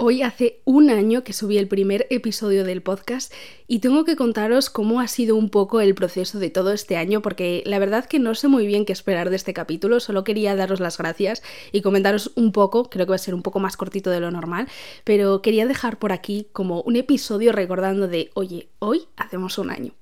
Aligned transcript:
Hoy 0.00 0.22
hace 0.22 0.60
un 0.64 0.90
año 0.90 1.24
que 1.24 1.32
subí 1.32 1.58
el 1.58 1.66
primer 1.66 2.06
episodio 2.10 2.62
del 2.62 2.82
podcast 2.82 3.32
y 3.66 3.80
tengo 3.80 4.04
que 4.04 4.14
contaros 4.14 4.70
cómo 4.70 5.00
ha 5.00 5.08
sido 5.08 5.34
un 5.34 5.50
poco 5.50 5.80
el 5.80 5.96
proceso 5.96 6.38
de 6.38 6.50
todo 6.50 6.72
este 6.72 6.96
año 6.96 7.20
porque 7.20 7.64
la 7.66 7.80
verdad 7.80 8.04
que 8.04 8.20
no 8.20 8.36
sé 8.36 8.46
muy 8.46 8.64
bien 8.68 8.84
qué 8.84 8.92
esperar 8.92 9.28
de 9.28 9.34
este 9.34 9.54
capítulo, 9.54 9.98
solo 9.98 10.22
quería 10.22 10.54
daros 10.54 10.78
las 10.78 10.98
gracias 10.98 11.42
y 11.72 11.82
comentaros 11.82 12.30
un 12.36 12.52
poco, 12.52 12.90
creo 12.90 13.06
que 13.06 13.10
va 13.10 13.16
a 13.16 13.18
ser 13.18 13.34
un 13.34 13.42
poco 13.42 13.58
más 13.58 13.76
cortito 13.76 14.10
de 14.10 14.20
lo 14.20 14.30
normal, 14.30 14.68
pero 15.02 15.42
quería 15.42 15.66
dejar 15.66 15.98
por 15.98 16.12
aquí 16.12 16.46
como 16.52 16.80
un 16.82 16.94
episodio 16.94 17.50
recordando 17.50 18.06
de, 18.06 18.30
oye, 18.34 18.68
hoy 18.78 19.08
hacemos 19.16 19.58
un 19.58 19.70
año. 19.72 19.94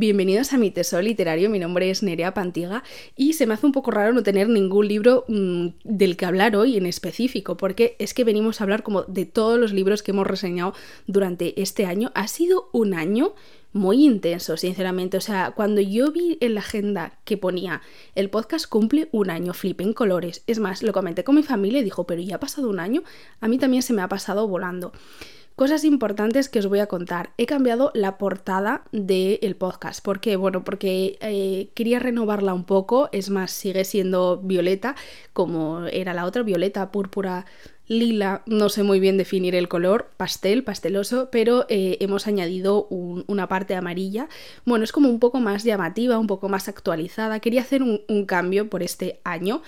Bienvenidos 0.00 0.52
a 0.52 0.58
mi 0.58 0.70
tesoro 0.70 1.02
literario, 1.02 1.50
mi 1.50 1.58
nombre 1.58 1.90
es 1.90 2.04
Nerea 2.04 2.32
Pantiga 2.32 2.84
y 3.16 3.32
se 3.32 3.48
me 3.48 3.54
hace 3.54 3.66
un 3.66 3.72
poco 3.72 3.90
raro 3.90 4.12
no 4.12 4.22
tener 4.22 4.48
ningún 4.48 4.86
libro 4.86 5.24
mm, 5.26 5.70
del 5.82 6.16
que 6.16 6.24
hablar 6.24 6.54
hoy 6.54 6.76
en 6.76 6.86
específico, 6.86 7.56
porque 7.56 7.96
es 7.98 8.14
que 8.14 8.22
venimos 8.22 8.60
a 8.60 8.64
hablar 8.64 8.84
como 8.84 9.02
de 9.02 9.26
todos 9.26 9.58
los 9.58 9.72
libros 9.72 10.04
que 10.04 10.12
hemos 10.12 10.28
reseñado 10.28 10.72
durante 11.08 11.60
este 11.60 11.84
año. 11.84 12.12
Ha 12.14 12.28
sido 12.28 12.70
un 12.72 12.94
año 12.94 13.34
muy 13.72 14.04
intenso, 14.04 14.56
sinceramente. 14.56 15.16
O 15.16 15.20
sea, 15.20 15.50
cuando 15.56 15.80
yo 15.80 16.12
vi 16.12 16.38
en 16.40 16.54
la 16.54 16.60
agenda 16.60 17.18
que 17.24 17.36
ponía 17.36 17.82
el 18.14 18.30
podcast 18.30 18.68
cumple 18.68 19.08
un 19.10 19.30
año, 19.30 19.52
flipé 19.52 19.82
en 19.82 19.94
colores. 19.94 20.44
Es 20.46 20.60
más, 20.60 20.84
lo 20.84 20.92
comenté 20.92 21.24
con 21.24 21.34
mi 21.34 21.42
familia 21.42 21.80
y 21.80 21.84
dijo, 21.84 22.06
pero 22.06 22.22
ya 22.22 22.36
ha 22.36 22.40
pasado 22.40 22.70
un 22.70 22.78
año, 22.78 23.02
a 23.40 23.48
mí 23.48 23.58
también 23.58 23.82
se 23.82 23.94
me 23.94 24.02
ha 24.02 24.08
pasado 24.08 24.46
volando. 24.46 24.92
Cosas 25.58 25.82
importantes 25.82 26.48
que 26.48 26.60
os 26.60 26.68
voy 26.68 26.78
a 26.78 26.86
contar. 26.86 27.30
He 27.36 27.44
cambiado 27.44 27.90
la 27.92 28.16
portada 28.16 28.84
del 28.92 29.56
podcast. 29.56 30.04
¿Por 30.04 30.20
qué? 30.20 30.36
Bueno, 30.36 30.62
porque 30.62 31.18
eh, 31.20 31.70
quería 31.74 31.98
renovarla 31.98 32.54
un 32.54 32.62
poco. 32.62 33.08
Es 33.10 33.28
más, 33.28 33.50
sigue 33.50 33.84
siendo 33.84 34.36
violeta, 34.36 34.94
como 35.32 35.84
era 35.86 36.14
la 36.14 36.26
otra, 36.26 36.44
violeta, 36.44 36.92
púrpura, 36.92 37.44
lila. 37.88 38.42
No 38.46 38.68
sé 38.68 38.84
muy 38.84 39.00
bien 39.00 39.18
definir 39.18 39.56
el 39.56 39.66
color, 39.66 40.10
pastel, 40.16 40.62
pasteloso, 40.62 41.28
pero 41.32 41.66
eh, 41.68 41.96
hemos 41.98 42.28
añadido 42.28 42.86
una 42.88 43.48
parte 43.48 43.74
amarilla. 43.74 44.28
Bueno, 44.64 44.84
es 44.84 44.92
como 44.92 45.08
un 45.08 45.18
poco 45.18 45.40
más 45.40 45.64
llamativa, 45.64 46.20
un 46.20 46.28
poco 46.28 46.48
más 46.48 46.68
actualizada. 46.68 47.40
Quería 47.40 47.62
hacer 47.62 47.82
un 47.82 48.26
cambio 48.26 48.70
por 48.70 48.84
este 48.84 49.18
año. 49.24 49.62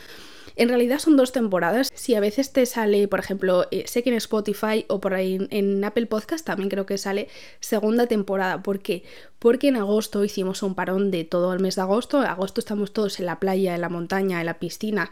En 0.56 0.68
realidad 0.68 0.98
son 0.98 1.16
dos 1.16 1.32
temporadas. 1.32 1.90
Si 1.94 2.14
a 2.14 2.20
veces 2.20 2.52
te 2.52 2.66
sale, 2.66 3.08
por 3.08 3.20
ejemplo, 3.20 3.66
eh, 3.70 3.84
sé 3.86 4.02
que 4.02 4.10
en 4.10 4.16
Spotify 4.16 4.84
o 4.88 5.00
por 5.00 5.14
ahí 5.14 5.46
en, 5.50 5.84
Apple 5.84 6.06
Podcast 6.06 6.44
también 6.44 6.68
creo 6.68 6.86
que 6.86 6.98
sale 6.98 7.28
segunda 7.60 8.06
temporada. 8.06 8.62
¿Por 8.62 8.80
qué? 8.80 9.04
Porque 9.38 9.68
en 9.68 9.76
agosto 9.76 10.24
hicimos 10.24 10.62
un 10.62 10.74
parón 10.74 11.10
de 11.10 11.24
todo 11.24 11.52
el 11.52 11.60
mes 11.60 11.76
de 11.76 11.82
agosto. 11.82 12.22
En 12.22 12.28
agosto 12.28 12.60
estamos 12.60 12.92
todos 12.92 13.20
en 13.20 13.26
la 13.26 13.40
playa, 13.40 13.74
en 13.74 13.80
la 13.80 13.88
montaña, 13.88 14.40
en 14.40 14.46
la 14.46 14.58
piscina 14.58 15.10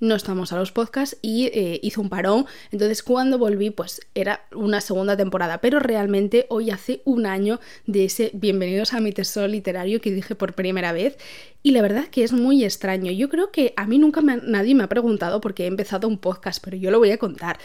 no 0.00 0.14
estamos 0.14 0.52
a 0.52 0.56
los 0.56 0.72
podcasts 0.72 1.18
y 1.22 1.46
eh, 1.46 1.78
hizo 1.82 2.00
un 2.00 2.08
parón. 2.08 2.46
Entonces 2.72 3.02
cuando 3.02 3.38
volví 3.38 3.70
pues 3.70 4.00
era 4.14 4.46
una 4.52 4.80
segunda 4.80 5.16
temporada, 5.16 5.58
pero 5.58 5.78
realmente 5.78 6.46
hoy 6.48 6.70
hace 6.70 7.02
un 7.04 7.26
año 7.26 7.60
de 7.86 8.06
ese 8.06 8.30
bienvenidos 8.32 8.94
a 8.94 9.00
mi 9.00 9.12
tesoro 9.12 9.46
literario 9.46 10.00
que 10.00 10.10
dije 10.10 10.34
por 10.34 10.54
primera 10.54 10.92
vez 10.92 11.18
y 11.62 11.72
la 11.72 11.82
verdad 11.82 12.06
que 12.06 12.24
es 12.24 12.32
muy 12.32 12.64
extraño. 12.64 13.12
Yo 13.12 13.28
creo 13.28 13.52
que 13.52 13.74
a 13.76 13.86
mí 13.86 13.98
nunca 13.98 14.22
nadie 14.22 14.74
me 14.74 14.84
ha 14.84 14.88
preguntado 14.88 15.40
por 15.40 15.54
qué 15.54 15.64
he 15.64 15.66
empezado 15.66 16.08
un 16.08 16.18
podcast, 16.18 16.64
pero 16.64 16.76
yo 16.76 16.90
lo 16.90 16.98
voy 16.98 17.10
a 17.10 17.18
contar. 17.18 17.58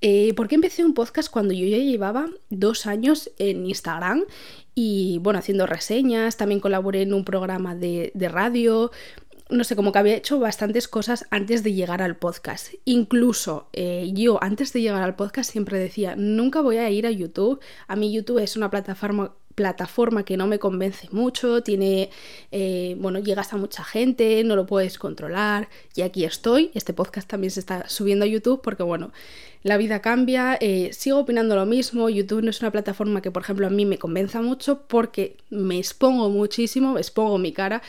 Eh, 0.00 0.32
¿Por 0.34 0.46
qué 0.46 0.54
empecé 0.54 0.84
un 0.84 0.94
podcast 0.94 1.28
cuando 1.28 1.54
yo 1.54 1.66
ya 1.66 1.78
llevaba 1.78 2.28
dos 2.50 2.86
años 2.86 3.30
en 3.38 3.66
Instagram? 3.66 4.24
Y 4.74 5.18
bueno, 5.22 5.40
haciendo 5.40 5.66
reseñas, 5.66 6.36
también 6.36 6.60
colaboré 6.60 7.02
en 7.02 7.12
un 7.12 7.24
programa 7.24 7.74
de 7.74 8.28
radio, 8.28 8.92
no 9.50 9.64
sé, 9.64 9.76
como 9.76 9.92
que 9.92 9.98
había 9.98 10.16
hecho 10.16 10.38
bastantes 10.38 10.88
cosas 10.88 11.26
antes 11.30 11.62
de 11.62 11.72
llegar 11.72 12.02
al 12.02 12.16
podcast. 12.16 12.74
Incluso 12.84 13.68
eh, 13.72 14.10
yo 14.12 14.42
antes 14.42 14.72
de 14.72 14.82
llegar 14.82 15.02
al 15.02 15.16
podcast 15.16 15.50
siempre 15.50 15.78
decía, 15.78 16.16
nunca 16.16 16.60
voy 16.60 16.76
a 16.76 16.90
ir 16.90 17.06
a 17.06 17.10
YouTube. 17.10 17.60
A 17.86 17.96
mí 17.96 18.12
YouTube 18.12 18.38
es 18.38 18.56
una 18.56 18.70
plataforma 18.70 19.34
plataforma 19.58 20.22
que 20.22 20.36
no 20.36 20.46
me 20.46 20.60
convence 20.60 21.08
mucho, 21.10 21.64
tiene, 21.64 22.10
eh, 22.52 22.94
bueno, 23.00 23.18
llegas 23.18 23.52
a 23.52 23.56
mucha 23.56 23.82
gente, 23.82 24.44
no 24.44 24.54
lo 24.54 24.66
puedes 24.66 24.98
controlar 24.98 25.68
y 25.96 26.02
aquí 26.02 26.24
estoy, 26.24 26.70
este 26.74 26.92
podcast 26.92 27.28
también 27.28 27.50
se 27.50 27.58
está 27.58 27.88
subiendo 27.88 28.24
a 28.24 28.28
YouTube 28.28 28.62
porque, 28.62 28.84
bueno, 28.84 29.10
la 29.64 29.76
vida 29.76 30.00
cambia, 30.00 30.56
eh, 30.60 30.90
sigo 30.92 31.18
opinando 31.18 31.56
lo 31.56 31.66
mismo, 31.66 32.08
YouTube 32.08 32.44
no 32.44 32.50
es 32.50 32.60
una 32.60 32.70
plataforma 32.70 33.20
que, 33.20 33.32
por 33.32 33.42
ejemplo, 33.42 33.66
a 33.66 33.70
mí 33.70 33.84
me 33.84 33.98
convenza 33.98 34.40
mucho 34.42 34.82
porque 34.86 35.36
me 35.50 35.76
expongo 35.76 36.30
muchísimo, 36.30 36.92
me 36.92 37.00
expongo 37.00 37.36
mi 37.38 37.50
cara, 37.50 37.82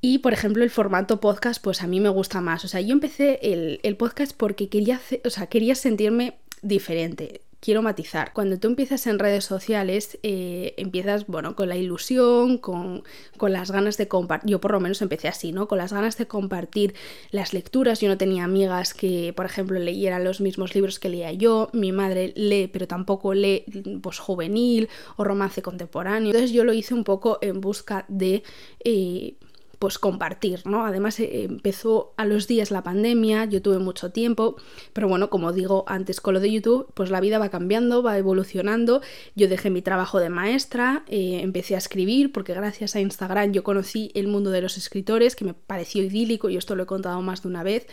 y, 0.00 0.18
por 0.18 0.32
ejemplo, 0.32 0.62
el 0.62 0.70
formato 0.70 1.20
podcast, 1.20 1.62
pues 1.62 1.82
a 1.82 1.88
mí 1.88 1.98
me 1.98 2.08
gusta 2.08 2.40
más. 2.40 2.64
O 2.64 2.68
sea, 2.68 2.80
yo 2.80 2.92
empecé 2.92 3.40
el, 3.42 3.96
podcast 3.96 4.32
porque 4.36 4.68
quería, 4.68 5.00
o 5.24 5.30
sea, 5.30 5.46
quería 5.46 5.74
sentirme 5.74 6.38
diferente. 6.62 7.40
Quiero 7.60 7.82
matizar. 7.82 8.32
Cuando 8.32 8.60
tú 8.60 8.68
empiezas 8.68 9.08
en 9.08 9.18
redes 9.18 9.44
sociales, 9.44 10.20
eh, 10.22 10.74
empiezas, 10.76 11.26
bueno, 11.26 11.56
con 11.56 11.68
la 11.68 11.76
ilusión, 11.76 12.58
con, 12.58 13.02
con 13.36 13.52
las 13.52 13.72
ganas 13.72 13.96
de 13.96 14.06
compartir. 14.06 14.50
Yo 14.50 14.60
por 14.60 14.70
lo 14.70 14.78
menos 14.78 15.02
empecé 15.02 15.26
así, 15.26 15.50
¿no? 15.50 15.66
Con 15.66 15.78
las 15.78 15.92
ganas 15.92 16.16
de 16.16 16.28
compartir 16.28 16.94
las 17.32 17.52
lecturas. 17.52 18.00
Yo 18.00 18.08
no 18.08 18.16
tenía 18.16 18.44
amigas 18.44 18.94
que, 18.94 19.32
por 19.36 19.46
ejemplo, 19.46 19.80
leyeran 19.80 20.22
los 20.22 20.40
mismos 20.40 20.76
libros 20.76 21.00
que 21.00 21.08
leía 21.08 21.32
yo. 21.32 21.70
Mi 21.72 21.90
madre 21.90 22.32
lee, 22.36 22.70
pero 22.72 22.86
tampoco 22.86 23.34
lee 23.34 23.64
pues, 24.00 24.20
juvenil 24.20 24.88
o 25.16 25.24
romance 25.24 25.60
contemporáneo. 25.60 26.28
Entonces 26.28 26.52
yo 26.52 26.62
lo 26.62 26.72
hice 26.72 26.94
un 26.94 27.02
poco 27.02 27.38
en 27.42 27.60
busca 27.60 28.04
de... 28.06 28.44
Eh, 28.84 29.34
pues 29.78 29.98
compartir, 29.98 30.62
¿no? 30.66 30.84
Además 30.84 31.20
eh, 31.20 31.44
empezó 31.44 32.12
a 32.16 32.24
los 32.24 32.46
días 32.46 32.70
la 32.70 32.82
pandemia, 32.82 33.44
yo 33.44 33.62
tuve 33.62 33.78
mucho 33.78 34.10
tiempo, 34.10 34.56
pero 34.92 35.08
bueno, 35.08 35.30
como 35.30 35.52
digo 35.52 35.84
antes 35.86 36.20
con 36.20 36.34
lo 36.34 36.40
de 36.40 36.50
YouTube, 36.50 36.88
pues 36.94 37.10
la 37.10 37.20
vida 37.20 37.38
va 37.38 37.48
cambiando, 37.48 38.02
va 38.02 38.18
evolucionando, 38.18 39.00
yo 39.36 39.48
dejé 39.48 39.70
mi 39.70 39.82
trabajo 39.82 40.18
de 40.18 40.30
maestra, 40.30 41.04
eh, 41.06 41.40
empecé 41.42 41.76
a 41.76 41.78
escribir, 41.78 42.32
porque 42.32 42.54
gracias 42.54 42.96
a 42.96 43.00
Instagram 43.00 43.52
yo 43.52 43.62
conocí 43.62 44.10
el 44.14 44.26
mundo 44.26 44.50
de 44.50 44.62
los 44.62 44.76
escritores, 44.76 45.36
que 45.36 45.44
me 45.44 45.54
pareció 45.54 46.02
idílico, 46.02 46.50
y 46.50 46.56
esto 46.56 46.74
lo 46.74 46.82
he 46.82 46.86
contado 46.86 47.22
más 47.22 47.42
de 47.42 47.48
una 47.48 47.62
vez, 47.62 47.86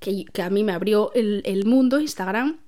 que, 0.00 0.24
a 0.42 0.50
mí 0.50 0.64
me 0.64 0.72
abrió 0.72 1.10
el, 1.14 1.42
el 1.44 1.66
mundo 1.66 2.00
Instagram. 2.00 2.58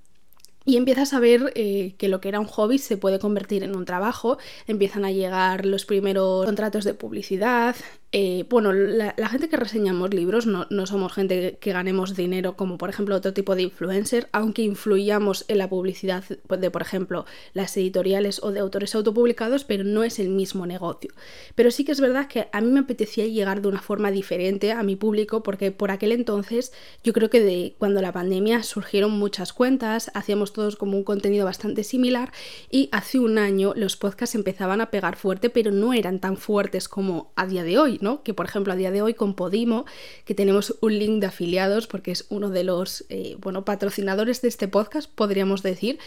Y 0.66 0.76
empiezas 0.76 1.14
a 1.14 1.20
ver 1.20 1.52
eh, 1.54 1.94
que 1.96 2.08
lo 2.08 2.20
que 2.20 2.28
era 2.28 2.38
un 2.38 2.46
hobby 2.46 2.76
se 2.76 2.98
puede 2.98 3.18
convertir 3.18 3.64
en 3.64 3.74
un 3.74 3.86
trabajo, 3.86 4.36
empiezan 4.66 5.06
a 5.06 5.10
llegar 5.10 5.64
los 5.64 5.86
primeros 5.86 6.44
contratos 6.44 6.84
de 6.84 6.92
publicidad, 6.92 7.74
eh, 8.12 8.44
bueno, 8.48 8.72
la, 8.72 9.14
gente 9.28 9.48
que 9.48 9.56
reseñamos 9.56 10.12
libros 10.12 10.44
no, 10.44 10.66
somos 10.86 11.12
gente 11.12 11.58
que 11.60 11.72
ganemos 11.72 12.16
dinero 12.16 12.56
como 12.56 12.76
por 12.76 12.90
ejemplo 12.90 13.14
otro 13.14 13.32
tipo 13.32 13.54
de 13.54 13.62
influencer, 13.62 14.28
aunque 14.32 14.62
influyamos 14.62 15.44
en 15.46 15.58
la 15.58 15.68
publicidad 15.68 16.24
de 16.24 16.70
por 16.72 16.82
ejemplo 16.82 17.24
las 17.54 17.76
editoriales 17.76 18.42
o 18.42 18.50
de 18.50 18.58
autores 18.58 18.96
autopublicados, 18.96 19.62
pero 19.62 19.84
no 19.84 20.02
es 20.02 20.18
el 20.18 20.28
mismo 20.28 20.66
negocio. 20.66 21.12
Pero 21.54 21.70
sí 21.70 21.84
que 21.84 21.92
es 21.92 22.00
verdad 22.00 22.26
que 22.26 22.48
a 22.50 22.60
mí 22.60 22.72
me 22.72 22.80
apetecía 22.80 23.26
llegar 23.26 23.62
de 23.62 23.68
una 23.68 23.80
forma 23.80 24.10
diferente 24.10 24.72
a 24.72 24.82
mi 24.82 24.96
público 24.96 25.44
porque 25.44 25.70
por 25.70 25.92
aquel 25.92 26.10
entonces 26.10 26.72
yo 27.04 27.12
creo 27.12 27.30
que 27.30 27.38
de 27.38 27.76
cuando 27.78 28.02
la 28.02 28.12
pandemia 28.12 28.64
surgieron 28.64 29.12
muchas 29.12 29.52
cuentas, 29.52 30.10
hacíamos 30.14 30.52
todos 30.52 30.74
como 30.74 30.96
un 30.96 31.04
contenido 31.04 31.44
bastante 31.44 31.84
similar 31.84 32.32
y 32.72 32.88
hace 32.90 33.20
un 33.20 33.38
año 33.38 33.72
los 33.76 33.96
podcasts 33.96 34.34
empezaban 34.34 34.80
a 34.80 34.90
pegar 34.90 35.14
fuerte, 35.14 35.48
pero 35.48 35.70
no 35.70 35.92
eran 35.92 36.18
tan 36.18 36.36
fuertes 36.36 36.88
como 36.88 37.30
a 37.36 37.46
día 37.46 37.62
de 37.62 37.78
hoy. 37.78 37.99
Que 38.24 38.34
por 38.34 38.46
ejemplo 38.46 38.72
a 38.72 38.76
día 38.76 38.90
de 38.90 39.02
hoy 39.02 39.14
con 39.14 39.34
Podimo, 39.34 39.84
que 40.24 40.34
tenemos 40.34 40.76
un 40.80 40.98
link 40.98 41.20
de 41.20 41.26
afiliados 41.26 41.86
porque 41.86 42.12
es 42.12 42.26
uno 42.30 42.48
de 42.48 42.64
los 42.64 43.04
eh, 43.10 43.36
bueno, 43.40 43.64
patrocinadores 43.64 44.40
de 44.40 44.48
este 44.48 44.68
podcast, 44.68 45.10
podríamos 45.14 45.62
decir, 45.62 45.98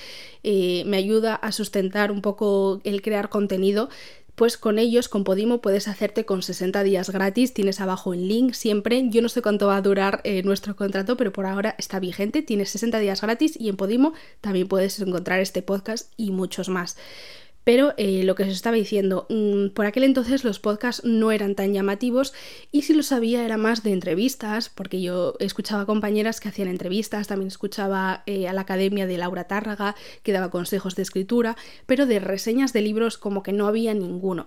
eh, 0.44 0.84
me 0.86 0.98
ayuda 0.98 1.36
a 1.36 1.52
sustentar 1.52 2.12
un 2.12 2.22
poco 2.22 2.82
el 2.84 3.02
crear 3.04 3.30
contenido 3.30 3.90
pues 4.36 4.58
con 4.58 4.80
ellos, 4.80 5.10
con 5.10 5.24
Podimo, 5.24 5.62
puedes 5.62 5.88
hacerte 5.88 6.26
con 6.26 6.42
60 6.42 6.82
días 6.82 7.12
gratis. 7.12 7.54
Tienes 7.54 7.80
abajo 7.80 8.16
el 8.16 8.28
link 8.28 8.54
siempre. 8.54 9.08
Yo 9.10 9.22
no 9.22 9.30
sé 9.30 9.44
cuánto 9.44 9.68
va 9.68 9.78
a 9.78 9.82
durar 9.82 10.22
eh, 10.24 10.42
nuestro 10.42 10.76
contrato, 10.76 11.18
pero 11.18 11.32
por 11.32 11.46
ahora 11.46 11.76
está 11.78 12.00
vigente. 12.00 12.42
Tienes 12.42 12.72
60 12.72 12.98
días 12.98 13.22
gratis 13.22 13.56
y 13.60 13.70
en 13.70 13.78
Podimo 13.78 14.14
también 14.42 14.68
puedes 14.68 15.00
encontrar 15.00 15.40
este 15.40 15.62
podcast 15.62 16.12
y 16.18 16.32
muchos 16.32 16.68
más. 16.68 16.98
Pero 17.64 17.94
eh, 17.98 18.24
lo 18.24 18.36
que 18.36 18.44
os 18.44 18.50
estaba 18.50 18.76
diciendo, 18.76 19.26
mm, 19.30 19.70
por 19.70 19.86
aquel 19.86 20.04
entonces 20.04 20.44
los 20.44 20.60
podcasts 20.60 21.04
no 21.06 21.32
eran 21.32 21.56
tan 21.56 21.74
llamativos 21.74 22.34
y 22.72 22.82
si 22.84 22.94
lo 22.94 23.04
sabía 23.04 23.46
era 23.46 23.58
más 23.58 23.84
de 23.84 23.92
entrevistas, 23.92 24.70
porque 24.70 25.02
yo 25.02 25.36
escuchaba 25.40 25.86
compañeras 25.86 26.40
que 26.40 26.50
hacían 26.50 26.68
entrevistas, 26.68 27.28
también 27.28 27.48
escuchaba 27.48 28.24
eh, 28.26 28.48
a 28.48 28.54
la 28.54 28.62
academia 28.62 29.08
de 29.08 29.18
Laura 29.18 29.46
Tárraga 29.46 29.96
que 30.24 30.34
daba 30.34 30.52
consejos 30.52 30.96
de 30.96 31.04
escritura, 31.04 31.56
pero 31.86 32.06
de 32.06 32.20
reseñas 32.20 32.74
de 32.74 32.82
libros 32.82 33.18
como 33.18 33.44
que 33.44 33.54
no 33.54 33.68
había 33.68 33.94
ninguno. 33.94 34.46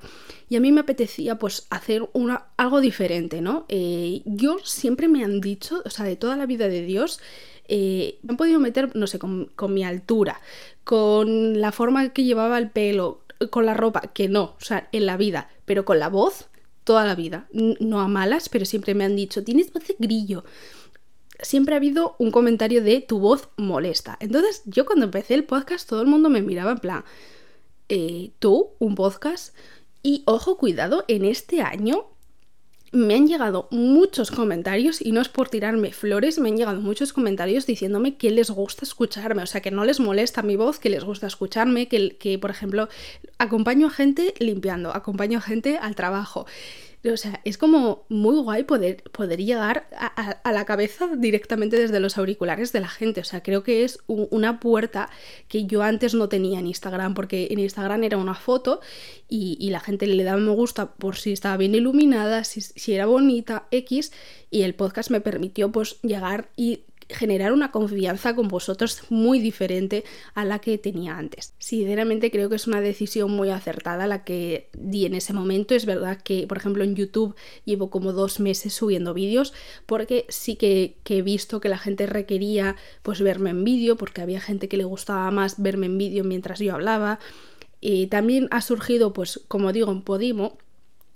Y 0.48 0.56
a 0.56 0.60
mí 0.60 0.70
me 0.72 0.80
apetecía 0.80 1.38
pues 1.38 1.66
hacer 1.70 2.08
una, 2.12 2.46
algo 2.56 2.80
diferente, 2.80 3.40
¿no? 3.40 3.64
Eh, 3.68 4.22
yo 4.26 4.58
siempre 4.62 5.08
me 5.08 5.24
han 5.24 5.40
dicho, 5.40 5.82
o 5.84 5.90
sea, 5.90 6.04
de 6.04 6.16
toda 6.16 6.36
la 6.36 6.46
vida 6.46 6.68
de 6.68 6.82
Dios, 6.82 7.20
me 7.68 8.14
han 8.28 8.36
podido 8.36 8.60
meter, 8.60 8.94
no 8.94 9.08
sé, 9.08 9.18
con, 9.18 9.46
con, 9.56 9.74
mi 9.74 9.82
altura, 9.82 10.40
con 10.86 11.60
la 11.60 11.72
forma 11.72 12.10
que 12.10 12.22
llevaba 12.22 12.58
el 12.58 12.70
pelo, 12.70 13.24
con 13.50 13.66
la 13.66 13.74
ropa, 13.74 14.02
que 14.14 14.28
no, 14.28 14.54
o 14.56 14.64
sea, 14.64 14.88
en 14.92 15.04
la 15.04 15.16
vida, 15.16 15.50
pero 15.64 15.84
con 15.84 15.98
la 15.98 16.08
voz, 16.08 16.46
toda 16.84 17.04
la 17.04 17.16
vida. 17.16 17.48
No 17.50 18.00
a 18.00 18.06
malas, 18.06 18.48
pero 18.48 18.64
siempre 18.64 18.94
me 18.94 19.02
han 19.02 19.16
dicho, 19.16 19.42
tienes 19.42 19.72
voz 19.72 19.84
de 19.88 19.96
grillo. 19.98 20.44
siempre 21.40 21.74
ha 21.74 21.78
habido 21.78 22.14
un 22.20 22.30
comentario 22.30 22.84
de 22.84 23.00
tu 23.00 23.18
voz 23.18 23.48
molesta. 23.56 24.16
Entonces, 24.20 24.62
yo 24.64 24.86
cuando 24.86 25.06
empecé 25.06 25.34
el 25.34 25.42
podcast, 25.42 25.88
todo 25.88 26.02
el 26.02 26.06
mundo 26.06 26.30
me 26.30 26.40
miraba 26.40 26.70
en 26.70 26.78
plan, 26.78 27.04
eh, 27.88 28.30
¿tú? 28.38 28.70
¿Un 28.78 28.94
podcast? 28.94 29.56
Y 30.04 30.22
ojo, 30.24 30.56
cuidado, 30.56 31.04
en 31.08 31.24
este 31.24 31.62
año 31.62 32.06
me 32.92 33.14
han 33.14 33.26
llegado 33.26 33.68
muchos 33.70 34.30
comentarios, 34.30 35.00
y 35.00 35.12
no 35.12 35.20
es 35.20 35.28
por 35.28 35.48
tirarme 35.48 35.92
flores, 35.92 36.38
me 36.38 36.48
han 36.48 36.56
llegado 36.56 36.80
muchos 36.80 37.12
comentarios 37.12 37.66
diciéndome 37.66 38.16
que 38.16 38.30
les 38.30 38.50
gusta 38.50 38.84
escucharme, 38.84 39.42
o 39.42 39.46
sea, 39.46 39.60
que 39.60 39.70
no 39.70 39.84
les 39.84 40.00
molesta 40.00 40.42
mi 40.42 40.56
voz, 40.56 40.78
que 40.78 40.88
les 40.88 41.04
gusta 41.04 41.26
escucharme, 41.26 41.88
que, 41.88 42.16
que 42.16 42.38
por 42.38 42.50
ejemplo, 42.50 42.88
acompaño 43.38 43.88
a 43.88 43.90
gente 43.90 44.34
limpiando, 44.38 44.94
acompaño 44.94 45.38
a 45.38 45.42
gente 45.42 45.78
al 45.78 45.94
trabajo. 45.94 46.46
O 47.12 47.16
sea, 47.16 47.40
es 47.44 47.58
como 47.58 48.06
muy 48.08 48.38
guay 48.38 48.64
poder, 48.64 49.02
poder 49.12 49.42
llegar 49.42 49.88
a, 49.96 50.52
la 50.52 50.64
cabeza 50.64 51.08
directamente 51.16 51.78
desde 51.78 52.00
los 52.00 52.18
auriculares 52.18 52.72
de 52.72 52.80
la 52.80 52.88
gente. 52.88 53.20
O 53.20 53.24
sea, 53.24 53.42
creo 53.42 53.62
que 53.62 53.84
es 53.84 53.98
una 54.06 54.60
puerta 54.60 55.10
que 55.48 55.66
yo 55.66 55.82
antes 55.82 56.14
no 56.14 56.28
tenía 56.28 56.58
en 56.58 56.66
Instagram, 56.66 57.14
porque 57.14 57.48
en 57.50 57.58
Instagram 57.58 58.04
era 58.04 58.16
una 58.16 58.34
foto 58.34 58.80
y, 59.28 59.68
la 59.70 59.80
gente 59.80 60.06
le 60.06 60.22
daba 60.22 60.40
me 60.40 60.52
gusta 60.52 60.94
por 60.94 61.16
si 61.16 61.32
estaba 61.32 61.56
bien 61.56 61.74
iluminada, 61.74 62.44
si, 62.44 62.60
si 62.60 62.94
era 62.94 63.06
bonita, 63.06 63.66
X, 63.70 64.12
y 64.50 64.62
el 64.62 64.74
podcast 64.74 65.10
me 65.10 65.20
permitió 65.20 65.72
pues 65.72 66.00
llegar 66.02 66.48
y 66.56 66.84
generar 67.08 67.52
una 67.52 67.70
confianza 67.70 68.34
con 68.34 68.48
vosotros 68.48 69.02
muy 69.10 69.38
diferente 69.38 70.04
a 70.34 70.44
la 70.44 70.58
que 70.58 70.78
tenía 70.78 71.16
antes. 71.16 71.54
Sinceramente 71.58 72.30
creo 72.30 72.48
que 72.48 72.56
es 72.56 72.66
una 72.66 72.80
decisión 72.80 73.30
muy 73.30 73.50
acertada 73.50 74.06
la 74.06 74.24
que 74.24 74.68
di 74.72 75.06
en 75.06 75.14
ese 75.14 75.32
momento. 75.32 75.74
Es 75.74 75.86
verdad 75.86 76.20
que, 76.22 76.46
por 76.46 76.58
ejemplo, 76.58 76.84
en 76.84 76.96
YouTube 76.96 77.36
llevo 77.64 77.90
como 77.90 78.12
dos 78.12 78.40
meses 78.40 78.74
subiendo 78.74 79.14
vídeos 79.14 79.52
porque 79.86 80.26
sí 80.28 80.56
que, 80.56 80.96
he 81.08 81.22
visto 81.22 81.60
que 81.60 81.68
la 81.68 81.78
gente 81.78 82.06
requería 82.06 82.76
pues 83.02 83.20
verme 83.20 83.50
en 83.50 83.64
vídeo 83.64 83.96
porque 83.96 84.20
había 84.20 84.40
gente 84.40 84.68
que 84.68 84.76
le 84.76 84.84
gustaba 84.84 85.30
más 85.30 85.62
verme 85.62 85.86
en 85.86 85.98
vídeo 85.98 86.24
mientras 86.24 86.58
yo 86.58 86.74
hablaba. 86.74 87.18
Y 87.80 88.08
también 88.08 88.48
ha 88.50 88.62
surgido, 88.62 89.12
pues 89.12 89.40
como 89.48 89.72
digo, 89.72 89.92
en 89.92 90.02
Podimo, 90.02 90.58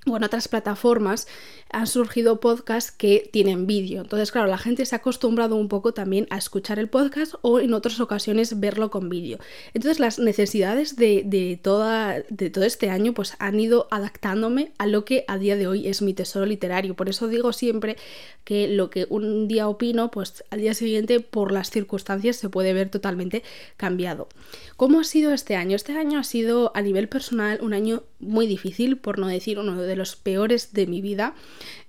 o 0.06 0.16
en 0.16 0.25
otras 0.25 0.48
plataformas 0.48 1.26
han 1.72 1.87
surgido 1.87 2.40
podcasts 2.40 2.90
que 2.90 3.28
tienen 3.32 3.67
vídeo. 3.67 4.02
Entonces, 4.02 4.32
claro, 4.32 4.49
la 4.49 4.58
gente 4.58 4.84
se 4.87 4.94
ha 4.94 4.99
acostumbrado 4.99 5.56
un 5.56 5.69
poco 5.69 5.94
también 5.94 6.26
a 6.31 6.38
escuchar 6.38 6.78
el 6.78 6.88
podcast 6.88 7.34
o 7.43 7.61
en 7.61 7.75
otras 7.75 8.00
ocasiones 8.00 8.61
verlo 8.61 8.90
con 8.90 9.08
vídeo. 9.08 9.38
Entonces, 9.75 10.00
las 10.00 10.19
necesidades 10.19 10.96
de, 10.96 11.58
toda, 11.62 12.22
de 12.28 12.50
todo 12.50 12.64
este 12.64 12.90
año 12.90 13.14
pues 13.14 13.34
han 13.38 13.58
ido 13.61 13.88
adaptándome 13.90 14.72
a 14.78 14.87
lo 14.87 15.05
que 15.05 15.25
a 15.28 15.38
día 15.38 15.56
de 15.56 15.67
hoy 15.67 15.87
es 15.87 16.02
mi 16.02 16.14
tesoro 16.14 16.46
literario. 16.46 16.94
Por 16.94 17.08
eso 17.08 17.28
digo 17.28 17.52
siempre 17.52 17.96
que 18.44 18.69
lo 18.69 18.90
que 18.90 19.06
un 19.08 19.49
día 19.49 19.69
opino, 19.69 20.11
pues 20.11 20.44
al 20.50 20.61
día 20.61 20.75
siguiente 20.75 21.20
por 21.20 21.52
las 21.52 21.70
circunstancias 21.70 22.37
se 22.37 22.49
puede 22.49 22.73
ver 22.73 22.88
totalmente 22.90 23.43
cambiado. 23.76 24.28
¿Cómo 24.76 25.00
ha 25.00 25.05
sido 25.05 25.32
este 25.32 25.56
año? 25.56 25.76
Este 25.76 25.93
año 25.93 26.19
ha 26.19 26.25
sido 26.25 26.73
a 26.75 26.82
nivel 26.82 27.08
personal 27.08 27.58
un 27.62 27.75
año 27.75 28.02
muy 28.19 28.46
difícil, 28.46 28.96
por 28.96 29.19
no 29.19 29.28
decir 29.28 29.58
uno 29.58 29.81
de 29.81 29.96
los 29.96 30.16
peores 30.16 30.73
de 30.73 30.87
mi 30.87 31.00
vida. 31.00 31.34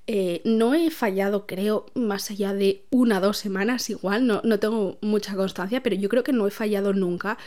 Eh, 0.08 0.42
no 0.44 0.74
he 0.74 0.90
fallado, 0.90 1.46
creo, 1.46 1.86
más 1.94 2.32
allá 2.32 2.54
de 2.54 2.84
una 2.90 3.20
o 3.20 3.22
dos 3.22 3.38
semanas, 3.38 3.90
igual, 3.90 4.28
no, 4.28 4.42
no, 4.44 4.60
tengo 4.60 4.98
mucha 5.02 5.36
constancia, 5.36 5.84
pero 5.84 5.96
yo 5.96 6.10
creo 6.10 6.24
que 6.24 6.34
no 6.34 6.48
he 6.48 6.52
fallado 6.52 6.92
nunca 6.92 7.38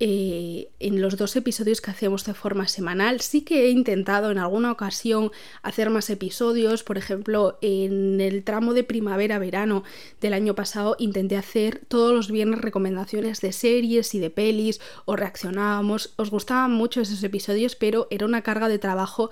eh, 0.00 0.70
en 0.78 1.02
los 1.02 1.16
dos 1.16 1.36
episodios 1.36 1.80
que 1.80 1.90
hacemos 1.90 2.24
de 2.24 2.32
forma 2.32 2.66
semanal. 2.68 3.20
Sí 3.20 3.42
que 3.42 3.66
he 3.66 3.70
intentado 3.70 4.30
en 4.30 4.38
alguna 4.38 4.72
ocasión 4.72 5.32
hacer 5.62 5.90
más 5.90 6.08
episodios, 6.08 6.82
por 6.82 6.98
ejemplo, 6.98 7.58
en 7.60 8.20
el 8.20 8.44
tramo 8.44 8.74
de 8.74 8.84
primavera-verano 8.84 9.82
del 10.20 10.32
año 10.32 10.54
pasado 10.54 10.96
intenté 10.98 11.36
hacer 11.36 11.82
todos 11.88 12.14
los 12.14 12.30
viernes 12.30 12.60
recomendaciones 12.60 13.40
de 13.40 13.52
series 13.52 14.14
y 14.14 14.18
de 14.18 14.30
pelis, 14.30 14.80
o 15.04 15.16
reaccionábamos, 15.16 16.14
os 16.16 16.30
gustaban 16.30 16.72
mucho 16.72 17.00
esos 17.00 17.22
episodios, 17.22 17.76
pero 17.76 18.06
era 18.10 18.24
una 18.24 18.42
carga 18.42 18.68
de 18.68 18.78
trabajo 18.78 19.30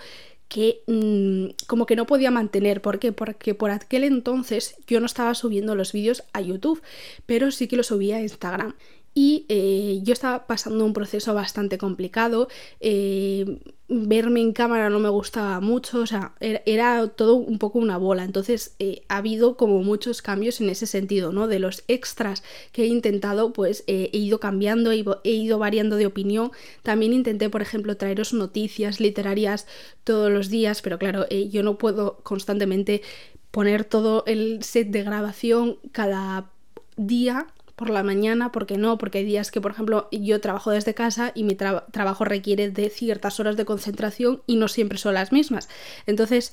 que 0.52 0.82
mm, 0.86 1.64
como 1.66 1.86
que 1.86 1.96
no 1.96 2.04
podía 2.04 2.30
mantener. 2.30 2.82
¿Por 2.82 2.98
qué? 2.98 3.10
Porque 3.10 3.54
por 3.54 3.70
aquel 3.70 4.04
entonces 4.04 4.76
yo 4.86 5.00
no 5.00 5.06
estaba 5.06 5.34
subiendo 5.34 5.74
los 5.74 5.92
vídeos 5.92 6.24
a 6.34 6.42
YouTube, 6.42 6.82
pero 7.24 7.50
sí 7.50 7.68
que 7.68 7.76
los 7.76 7.86
subía 7.86 8.16
a 8.16 8.20
Instagram 8.20 8.74
y 9.14 9.46
eh, 9.48 10.00
yo 10.02 10.12
estaba 10.12 10.46
pasando 10.46 10.84
un 10.84 10.92
proceso 10.92 11.32
bastante 11.32 11.78
complicado. 11.78 12.48
Eh, 12.80 13.60
verme 13.92 14.40
en 14.40 14.52
cámara 14.52 14.90
no 14.90 14.98
me 14.98 15.08
gustaba 15.08 15.60
mucho, 15.60 16.00
o 16.00 16.06
sea, 16.06 16.32
era, 16.40 17.06
todo 17.08 17.34
un 17.34 17.58
poco 17.58 17.78
una 17.78 17.98
bola. 17.98 18.24
Entonces 18.24 18.74
eh, 18.78 19.02
ha 19.08 19.18
habido 19.18 19.56
como 19.56 19.82
muchos 19.82 20.22
cambios 20.22 20.60
en 20.60 20.70
ese 20.70 20.86
sentido, 20.86 21.32
¿no? 21.32 21.46
De 21.46 21.58
los 21.58 21.84
extras 21.88 22.42
que 22.72 22.84
he 22.84 22.86
intentado, 22.86 23.52
pues 23.52 23.84
he 23.86 24.10
ido 24.12 24.40
cambiando, 24.40 24.92
he, 24.92 25.04
he 25.24 25.32
ido 25.32 25.58
variando 25.58 25.96
de 25.96 26.06
opinión. 26.06 26.52
También 26.82 27.12
intenté, 27.12 27.50
por 27.50 27.62
ejemplo, 27.62 27.96
traeros 27.96 28.32
noticias 28.32 29.00
literarias 29.00 29.66
todos 30.04 30.30
los 30.30 30.48
días, 30.48 30.82
pero 30.82 30.98
claro, 30.98 31.28
yo 31.28 31.62
no 31.62 31.78
puedo 31.78 32.18
constantemente 32.22 33.02
poner 33.50 33.84
todo 33.84 34.24
el 34.26 34.62
set 34.62 34.88
de 34.88 35.02
grabación 35.02 35.76
cada 35.92 36.50
día 36.96 37.46
por 37.76 37.90
la 37.90 38.02
mañana, 38.02 38.52
porque 38.52 38.76
no, 38.78 38.98
porque 38.98 39.18
hay 39.18 39.24
días 39.24 39.50
que, 39.50 39.60
por 39.60 39.72
ejemplo, 39.72 40.08
yo 40.12 40.40
trabajo 40.40 40.70
desde 40.70 40.94
casa 40.94 41.32
y 41.34 41.44
mi 41.44 41.54
trabajo 41.54 42.24
requiere 42.24 42.70
de 42.70 42.90
ciertas 42.90 43.40
horas 43.40 43.56
de 43.56 43.64
concentración 43.64 44.42
y 44.46 44.56
no 44.56 44.68
siempre 44.68 44.98
son 44.98 45.14
las 45.14 45.32
mismas. 45.32 45.68
Entonces, 46.06 46.52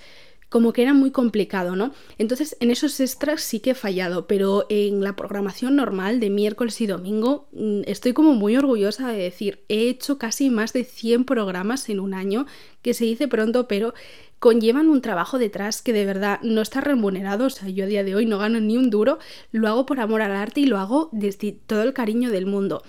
como 0.50 0.74
que 0.74 0.82
era 0.82 0.94
muy 0.94 1.12
complicado, 1.12 1.76
¿no? 1.76 1.94
Entonces, 2.18 2.58
en 2.60 2.72
esos 2.72 3.00
extras 3.00 3.42
sí 3.42 3.60
que 3.60 3.72
he 3.72 3.76
fallado, 3.76 4.26
pero 4.26 4.66
en 4.70 5.04
la 5.04 5.16
programación 5.16 5.76
normal 5.76 6.20
de 6.20 6.32
miércoles 6.32 6.82
y 6.82 6.88
domingo 6.88 7.48
mm, 7.52 7.82
estoy 7.86 8.14
como 8.14 8.34
muy 8.34 8.58
orgullosa 8.58 9.10
de 9.10 9.20
decir, 9.20 9.64
he 9.70 9.90
hecho 9.90 10.18
casi 10.18 10.50
más 10.50 10.74
de 10.74 10.84
100 10.84 11.26
programas 11.26 11.88
en 11.90 12.00
un 12.00 12.16
año, 12.16 12.48
que 12.82 12.96
se 12.96 13.06
dice 13.06 13.28
pronto, 13.28 13.68
pero 13.68 13.94
conllevan 14.40 14.90
un 14.90 15.02
trabajo 15.02 15.38
detrás 15.38 15.82
que 15.82 15.94
de 15.94 16.06
verdad 16.06 16.40
no 16.42 16.62
está 16.62 16.82
remunerado, 16.82 17.46
o 17.46 17.50
sea, 17.50 17.70
yo 17.70 17.84
a 17.84 17.88
día 17.88 18.04
de 18.04 18.16
hoy 18.16 18.26
no 18.26 18.38
gano 18.38 18.60
ni 18.60 18.78
un 18.78 18.90
duro, 18.90 19.20
lo 19.52 19.68
hago 19.68 19.86
por 19.86 20.00
amor 20.00 20.22
al 20.22 20.36
arte 20.36 20.62
y 20.62 20.66
lo 20.66 20.80
hago 20.80 21.10
desde 21.12 21.52
todo 21.52 21.84
el 21.84 21.94
cariño 21.94 22.32
del 22.32 22.46
mundo. 22.46 22.82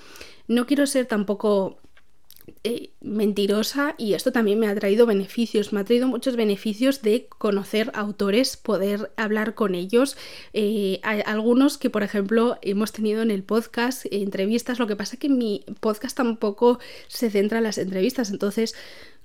No 0.46 0.66
quiero 0.66 0.86
ser 0.86 1.06
tampoco 1.06 1.80
eh, 2.64 2.90
mentirosa 3.00 3.94
y 3.96 4.14
esto 4.14 4.32
también 4.32 4.58
me 4.58 4.68
ha 4.68 4.74
traído 4.74 5.06
beneficios, 5.06 5.72
me 5.72 5.80
ha 5.80 5.84
traído 5.84 6.08
muchos 6.08 6.36
beneficios 6.36 7.02
de 7.02 7.26
conocer 7.38 7.90
autores, 7.94 8.56
poder 8.56 9.12
hablar 9.16 9.54
con 9.54 9.74
ellos, 9.74 10.16
eh, 10.52 11.00
algunos 11.02 11.78
que 11.78 11.90
por 11.90 12.02
ejemplo 12.02 12.58
hemos 12.62 12.92
tenido 12.92 13.22
en 13.22 13.30
el 13.30 13.44
podcast 13.44 14.04
entrevistas, 14.10 14.78
lo 14.78 14.86
que 14.86 14.96
pasa 14.96 15.16
que 15.16 15.28
mi 15.28 15.64
podcast 15.80 16.16
tampoco 16.16 16.80
se 17.08 17.30
centra 17.30 17.58
en 17.58 17.64
las 17.64 17.78
entrevistas, 17.78 18.30
entonces 18.30 18.74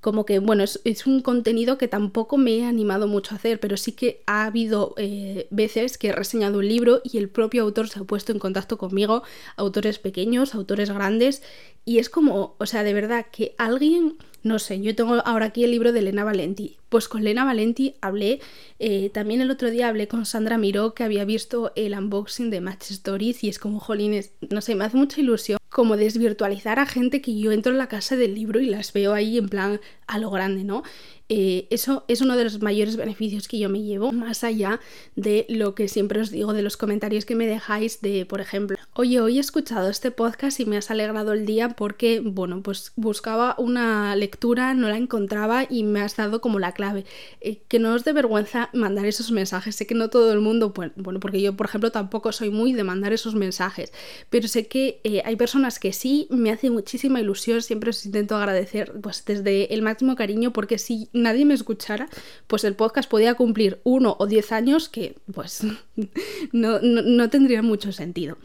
como 0.06 0.24
que, 0.24 0.38
bueno, 0.38 0.64
es, 0.64 1.08
un 1.08 1.24
contenido 1.24 1.80
que 1.80 1.88
tampoco 1.88 2.38
me 2.38 2.60
he 2.60 2.64
animado 2.64 3.08
mucho 3.08 3.34
a 3.34 3.40
hacer, 3.40 3.60
pero 3.60 3.76
sí 3.76 3.94
que 3.94 4.22
ha 4.28 4.46
habido 4.46 4.94
eh, 4.98 5.48
veces 5.50 5.98
que 5.98 6.10
he 6.10 6.12
reseñado 6.12 6.60
un 6.60 6.68
libro 6.68 7.02
y 7.04 7.18
el 7.18 7.28
propio 7.28 7.64
autor 7.64 7.90
se 7.90 7.98
ha 7.98 8.04
puesto 8.04 8.32
en 8.32 8.38
contacto 8.38 8.78
conmigo, 8.78 9.24
autores 9.56 9.98
pequeños, 9.98 10.54
autores 10.54 10.92
grandes, 10.92 11.42
y 11.86 11.98
es 11.98 12.10
como, 12.10 12.54
o 12.60 12.66
sea, 12.68 12.84
de 12.84 12.94
verdad 12.94 13.26
que 13.32 13.56
alguien 13.58 14.18
no 14.46 14.60
sé, 14.60 14.80
yo 14.80 14.94
tengo 14.96 15.16
ahora 15.26 15.48
aquí 15.48 15.64
el 15.64 15.72
libro 15.72 15.92
de 15.92 16.02
Elena 16.02 16.24
Valenti. 16.24 16.78
Pues 16.90 17.08
con 17.08 17.22
Elena 17.22 17.46
Valenti 17.46 17.96
hablé, 18.00 18.40
eh, 18.78 19.10
también 19.10 19.42
el 19.42 19.50
otro 19.50 19.72
día 19.72 19.88
hablé 19.88 20.08
con 20.08 20.24
Sandra 20.24 20.60
Miró, 20.60 20.94
que 20.94 21.04
había 21.04 21.26
visto 21.26 21.74
el 21.76 21.98
unboxing 21.98 22.52
de 22.52 22.62
Match 22.62 22.92
Stories, 22.92 23.44
y 23.44 23.50
es 23.50 23.58
como, 23.58 23.80
jolines, 23.80 24.34
no 24.52 24.62
sé, 24.62 24.76
me 24.76 24.86
hace 24.86 24.98
mucha 24.98 25.20
ilusión 25.20 25.58
como 25.70 25.98
desvirtualizar 25.98 26.78
a 26.78 26.86
gente 26.86 27.22
que 27.22 27.38
yo 27.38 27.52
entro 27.52 27.72
en 27.72 27.80
la 27.80 27.88
casa 27.88 28.16
del 28.16 28.36
libro 28.36 28.60
y 28.62 28.68
las 28.68 28.94
veo 28.94 29.14
ahí 29.14 29.40
en 29.40 29.50
plan 29.50 29.82
a 30.06 30.20
lo 30.20 30.30
grande, 30.30 30.64
¿no? 30.64 30.84
Eh, 31.28 31.68
eso 31.72 32.06
es 32.08 32.22
uno 32.22 32.38
de 32.38 32.44
los 32.44 32.62
mayores 32.62 32.98
beneficios 32.98 33.48
que 33.48 33.58
yo 33.58 33.68
me 33.68 33.82
llevo, 33.82 34.12
más 34.12 34.44
allá 34.44 34.80
de 35.16 35.48
lo 35.50 35.74
que 35.74 35.88
siempre 35.88 36.22
os 36.22 36.30
digo 36.30 36.54
de 36.54 36.62
los 36.62 36.78
comentarios 36.78 37.26
que 37.26 37.36
me 37.36 37.48
dejáis 37.48 38.02
de, 38.02 38.28
por 38.28 38.42
ejemplo, 38.42 38.78
oye, 38.94 39.20
hoy 39.20 39.38
he 39.38 39.40
escuchado 39.40 39.90
este 39.90 40.12
podcast 40.12 40.60
y 40.60 40.66
me 40.66 40.78
has 40.78 40.92
alegrado 40.92 41.34
el 41.34 41.46
día 41.48 41.70
porque, 41.70 42.22
bueno, 42.24 42.62
pues 42.62 42.92
buscaba 42.96 43.56
una 43.58 44.16
lectura, 44.16 44.74
no 44.76 44.88
la 44.88 44.98
encontraba 44.98 45.66
y 45.68 45.84
me 45.84 46.02
has 46.02 46.16
dado 46.16 46.42
como 46.42 46.60
la 46.60 46.74
clave. 46.74 47.06
Eh, 47.42 47.62
que 47.68 47.80
no 47.80 47.94
os 47.94 48.04
dé 48.04 48.14
vergüenza 48.14 48.70
mandar 48.74 49.06
esos 49.06 49.32
mensajes. 49.32 49.76
Sé 49.76 49.88
que 49.88 49.96
no 49.96 50.10
todo 50.10 50.32
el 50.32 50.42
mundo, 50.42 50.74
pues, 50.74 50.92
bueno, 50.96 51.20
porque 51.20 51.42
yo, 51.42 51.56
por 51.58 51.66
ejemplo, 51.66 51.92
tampoco 51.92 52.32
soy 52.32 52.52
muy 52.52 52.74
de 52.74 52.84
mandar 52.84 53.14
esos 53.14 53.34
mensajes, 53.34 53.92
pero 54.30 54.48
sé 54.48 54.68
que 54.68 55.02
eh, 55.04 55.24
hay 55.26 55.36
personas 55.36 55.80
que 55.80 55.92
sí, 55.92 56.28
me 56.30 56.52
hace 56.52 56.70
muchísima 56.70 57.20
ilusión, 57.20 57.62
siempre 57.62 57.90
os 57.90 58.06
intento 58.06 58.36
agradecer, 58.36 58.94
pues 59.02 59.26
desde 59.26 59.74
el 59.74 59.82
máximo 59.82 60.16
cariño, 60.16 60.54
porque 60.54 60.78
sí 60.78 61.10
nadie 61.16 61.46
me 61.46 61.54
escuchara, 61.54 62.08
pues 62.48 62.64
el 62.64 62.76
podcast 62.76 63.10
podía 63.10 63.34
cumplir 63.36 63.80
uno 63.84 64.16
o 64.20 64.28
diez 64.28 64.52
años 64.52 64.90
que 64.90 65.16
pues 65.34 65.62
no, 66.52 66.80
no, 66.82 67.30
tendría 67.30 67.62
mucho 67.62 67.92
sentido. 67.92 68.38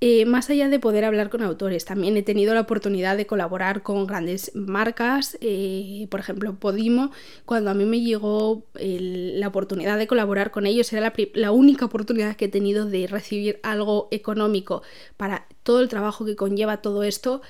Eh, 0.00 0.26
más 0.26 0.50
allá 0.50 0.68
de 0.68 0.78
poder 0.78 1.04
hablar 1.04 1.30
con 1.30 1.42
autores, 1.42 1.86
también 1.86 2.16
he 2.18 2.22
tenido 2.22 2.52
la 2.52 2.60
oportunidad 2.60 3.16
de 3.16 3.26
colaborar 3.26 3.82
con 3.82 4.06
grandes 4.06 4.54
marcas, 4.54 5.38
eh, 5.40 6.08
por 6.10 6.20
ejemplo 6.20 6.56
Podimo, 6.56 7.10
cuando 7.46 7.70
a 7.70 7.74
mí 7.74 7.86
me 7.86 8.00
llegó 8.00 8.66
la 8.74 9.48
oportunidad 9.48 9.96
de 9.96 10.06
colaborar 10.06 10.50
con 10.50 10.66
ellos, 10.66 10.92
era 10.92 11.10
la, 11.32 11.52
única 11.52 11.86
oportunidad 11.86 12.36
que 12.36 12.46
he 12.46 12.48
tenido 12.48 12.84
de 12.84 13.06
recibir 13.06 13.60
algo 13.62 14.08
económico 14.10 14.82
para 15.16 15.46
todo 15.62 15.80
el 15.80 15.88
trabajo 15.88 16.26
que 16.26 16.36
conlleva 16.36 16.82
todo 16.82 17.02
esto. 17.02 17.40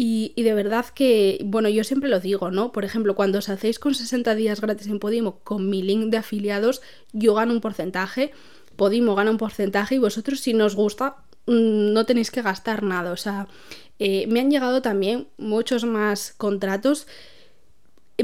Y, 0.00 0.32
y, 0.36 0.44
de 0.44 0.54
verdad 0.54 0.86
que, 0.94 1.40
bueno, 1.44 1.68
yo 1.68 1.82
siempre 1.82 2.08
lo 2.08 2.20
digo, 2.20 2.52
¿no? 2.52 2.70
Por 2.70 2.84
ejemplo, 2.84 3.16
cuando 3.16 3.38
os 3.38 3.48
hacéis 3.48 3.80
con 3.80 3.96
60 3.96 4.36
días 4.36 4.60
gratis 4.60 4.86
en 4.86 5.00
Podimo 5.00 5.40
con 5.40 5.68
mi 5.68 5.82
link 5.82 6.10
de 6.10 6.18
afiliados, 6.18 6.82
yo 7.12 7.34
gano 7.34 7.52
un 7.52 7.60
porcentaje, 7.60 8.30
Podimo 8.76 9.16
gana 9.16 9.32
un 9.32 9.38
porcentaje 9.38 9.96
y 9.96 9.98
vosotros 9.98 10.38
si 10.38 10.54
nos 10.54 10.76
gusta 10.76 11.16
Mm, 11.48 11.94
no 11.94 12.04
tenéis 12.04 12.30
que 12.30 12.42
gastar 12.42 12.82
nada. 12.82 13.10
O 13.12 13.16
sea, 13.16 13.48
eh, 13.98 14.26
me 14.28 14.40
han 14.40 14.50
llegado 14.50 14.82
también 14.82 15.28
muchos 15.38 15.84
más 15.84 16.34
contratos. 16.36 17.06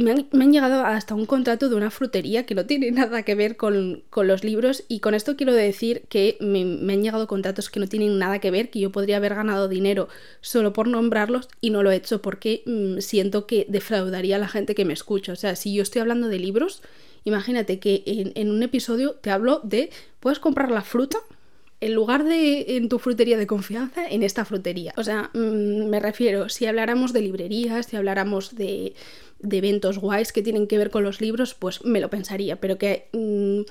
Me 0.00 0.10
han, 0.10 0.52
llegado 0.52 0.84
hasta 0.84 1.14
un 1.14 1.24
contrato 1.24 1.68
de 1.68 1.76
una 1.76 1.88
frutería 1.88 2.46
que 2.46 2.56
no 2.56 2.66
tiene 2.66 2.90
nada 2.92 3.22
que 3.22 3.36
ver 3.36 3.56
con, 3.56 4.02
los 4.14 4.42
libros 4.42 4.82
y 4.88 4.98
con 4.98 5.14
esto 5.14 5.36
quiero 5.36 5.52
decir 5.52 6.02
que 6.08 6.36
me, 6.40 6.62
han 6.62 7.02
llegado 7.02 7.28
contratos 7.28 7.70
que 7.70 7.78
no 7.78 7.86
tienen 7.86 8.18
nada 8.18 8.40
que 8.40 8.50
ver, 8.50 8.70
que 8.70 8.80
yo 8.80 8.90
podría 8.90 9.18
haber 9.18 9.36
ganado 9.36 9.68
dinero 9.68 10.08
solo 10.40 10.72
por 10.72 10.88
nombrarlos 10.88 11.48
y 11.60 11.70
no 11.70 11.84
lo 11.84 11.92
he 11.92 11.96
hecho 11.96 12.22
porque 12.22 12.62
mm, 12.66 12.98
siento 12.98 13.46
que 13.46 13.66
defraudaría 13.68 14.36
a 14.36 14.40
la 14.40 14.48
gente 14.48 14.74
que 14.74 14.84
me 14.84 14.92
escucha. 14.92 15.32
O 15.32 15.36
sea, 15.36 15.54
si 15.54 15.72
yo 15.72 15.82
estoy 15.82 16.00
hablando 16.00 16.26
de 16.28 16.40
libros, 16.40 16.82
imagínate 17.22 17.78
que 17.78 18.02
en, 18.06 18.32
en 18.34 18.50
un 18.50 18.64
episodio 18.64 19.12
te 19.20 19.30
hablo 19.30 19.60
de, 19.62 19.90
puedes 20.18 20.40
comprar 20.40 20.72
la 20.72 20.82
fruta 20.82 21.18
en 21.84 21.94
lugar 21.94 22.24
de 22.24 22.76
en 22.76 22.88
tu 22.88 22.98
frutería 22.98 23.36
de 23.36 23.46
confianza, 23.46 24.06
en 24.08 24.22
esta 24.22 24.44
frutería. 24.44 24.94
O 24.96 25.04
sea, 25.04 25.30
mm, 25.34 25.88
me 25.90 26.00
refiero, 26.00 26.48
si 26.48 26.64
habláramos 26.64 27.12
de 27.12 27.20
librerías, 27.20 27.86
si 27.86 27.96
habláramos 27.96 28.56
de, 28.56 28.94
de, 29.40 29.58
eventos 29.58 29.98
guays 29.98 30.32
que 30.32 30.42
tienen 30.42 30.66
que 30.66 30.78
ver 30.78 30.90
con 30.90 31.04
los 31.04 31.20
libros, 31.20 31.54
pues 31.54 31.84
me 31.84 32.00
lo 32.00 32.08
pensaría, 32.08 32.56
pero 32.56 32.78
que... 32.78 33.08
Mm, 33.12 33.62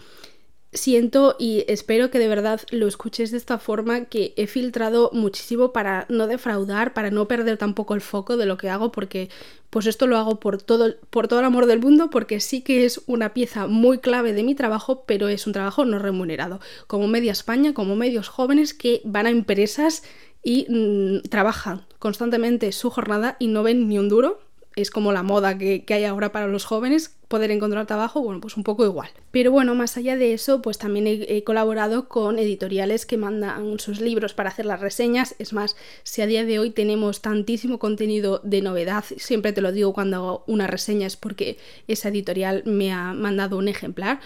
siento 0.73 1.35
y 1.39 1.65
espero 1.67 2.09
que 2.11 2.19
de 2.19 2.27
verdad 2.27 2.61
lo 2.71 2.87
escuches 2.87 3.31
de 3.31 3.37
esta 3.37 3.57
forma 3.59 4.05
que 4.05 4.33
he 4.37 4.47
filtrado 4.47 5.09
muchísimo 5.13 5.71
para 5.71 6.05
no 6.09 6.27
defraudar, 6.27 6.93
para 6.93 7.11
no 7.11 7.27
perder 7.27 7.57
tampoco 7.57 7.93
el 7.95 8.01
foco 8.01 8.37
de 8.37 8.45
lo 8.45 8.57
que 8.57 8.69
hago 8.69 8.91
porque 8.91 9.29
pues 9.69 9.85
esto 9.85 10.07
lo 10.07 10.17
hago 10.17 10.39
por 10.39 10.61
todo, 10.61 10.95
por 11.09 11.27
todo 11.27 11.39
el 11.39 11.45
amor 11.45 11.65
del 11.65 11.79
mundo 11.79 12.09
porque 12.09 12.39
sí 12.39 12.61
que 12.61 12.85
es 12.85 13.01
una 13.07 13.33
pieza 13.33 13.67
muy 13.67 13.99
clave 13.99 14.33
de 14.33 14.43
mi 14.43 14.55
trabajo, 14.55 15.03
pero 15.05 15.27
es 15.27 15.47
un 15.47 15.53
trabajo 15.53 15.85
no 15.85 15.99
remunerado, 15.99 16.59
como 16.87 17.07
Media 17.07 17.31
España, 17.31 17.73
como 17.73 17.95
medios 17.95 18.27
jóvenes 18.27 18.73
que 18.73 19.01
van 19.05 19.25
a 19.25 19.31
empresas 19.31 20.03
y 20.43 20.67
mm, 20.69 21.29
trabajan 21.29 21.85
constantemente 21.99 22.71
su 22.71 22.89
jornada 22.89 23.37
y 23.39 23.47
no 23.47 23.63
ven 23.63 23.87
ni 23.87 23.97
un 23.97 24.09
duro 24.09 24.39
es 24.75 24.89
como 24.89 25.11
la 25.11 25.23
moda 25.23 25.57
que, 25.57 25.83
hay 25.89 26.05
ahora 26.05 26.31
para 26.31 26.47
los 26.47 26.65
jóvenes, 26.65 27.15
poder 27.27 27.51
encontrar 27.51 27.85
trabajo, 27.85 28.21
bueno, 28.21 28.41
pues 28.41 28.57
un 28.57 28.63
poco 28.63 28.85
igual. 28.85 29.09
Pero 29.31 29.51
bueno, 29.51 29.75
más 29.75 29.97
allá 29.97 30.17
de 30.17 30.33
eso, 30.33 30.61
pues 30.61 30.77
también 30.77 31.05
he, 31.07 31.43
colaborado 31.43 32.07
con 32.07 32.39
editoriales 32.39 33.05
que 33.05 33.17
mandan 33.17 33.79
sus 33.79 34.01
libros 34.01 34.33
para 34.33 34.49
hacer 34.49 34.65
las 34.65 34.79
reseñas. 34.79 35.35
Es 35.39 35.53
más, 35.53 35.75
si 36.03 36.21
a 36.21 36.27
día 36.27 36.45
de 36.45 36.59
hoy 36.59 36.71
tenemos 36.71 37.21
tantísimo 37.21 37.79
contenido 37.79 38.41
de 38.43 38.61
novedad, 38.61 39.03
siempre 39.17 39.53
te 39.53 39.61
lo 39.61 39.71
digo 39.71 39.93
cuando 39.93 40.17
hago 40.17 40.43
una 40.47 40.67
reseña 40.67 41.07
es 41.07 41.17
porque 41.17 41.57
esa 41.87 42.09
editorial 42.09 42.63
me 42.65 42.91
ha 42.91 43.13
mandado 43.13 43.57
un 43.57 43.67
ejemplar. 43.67 44.19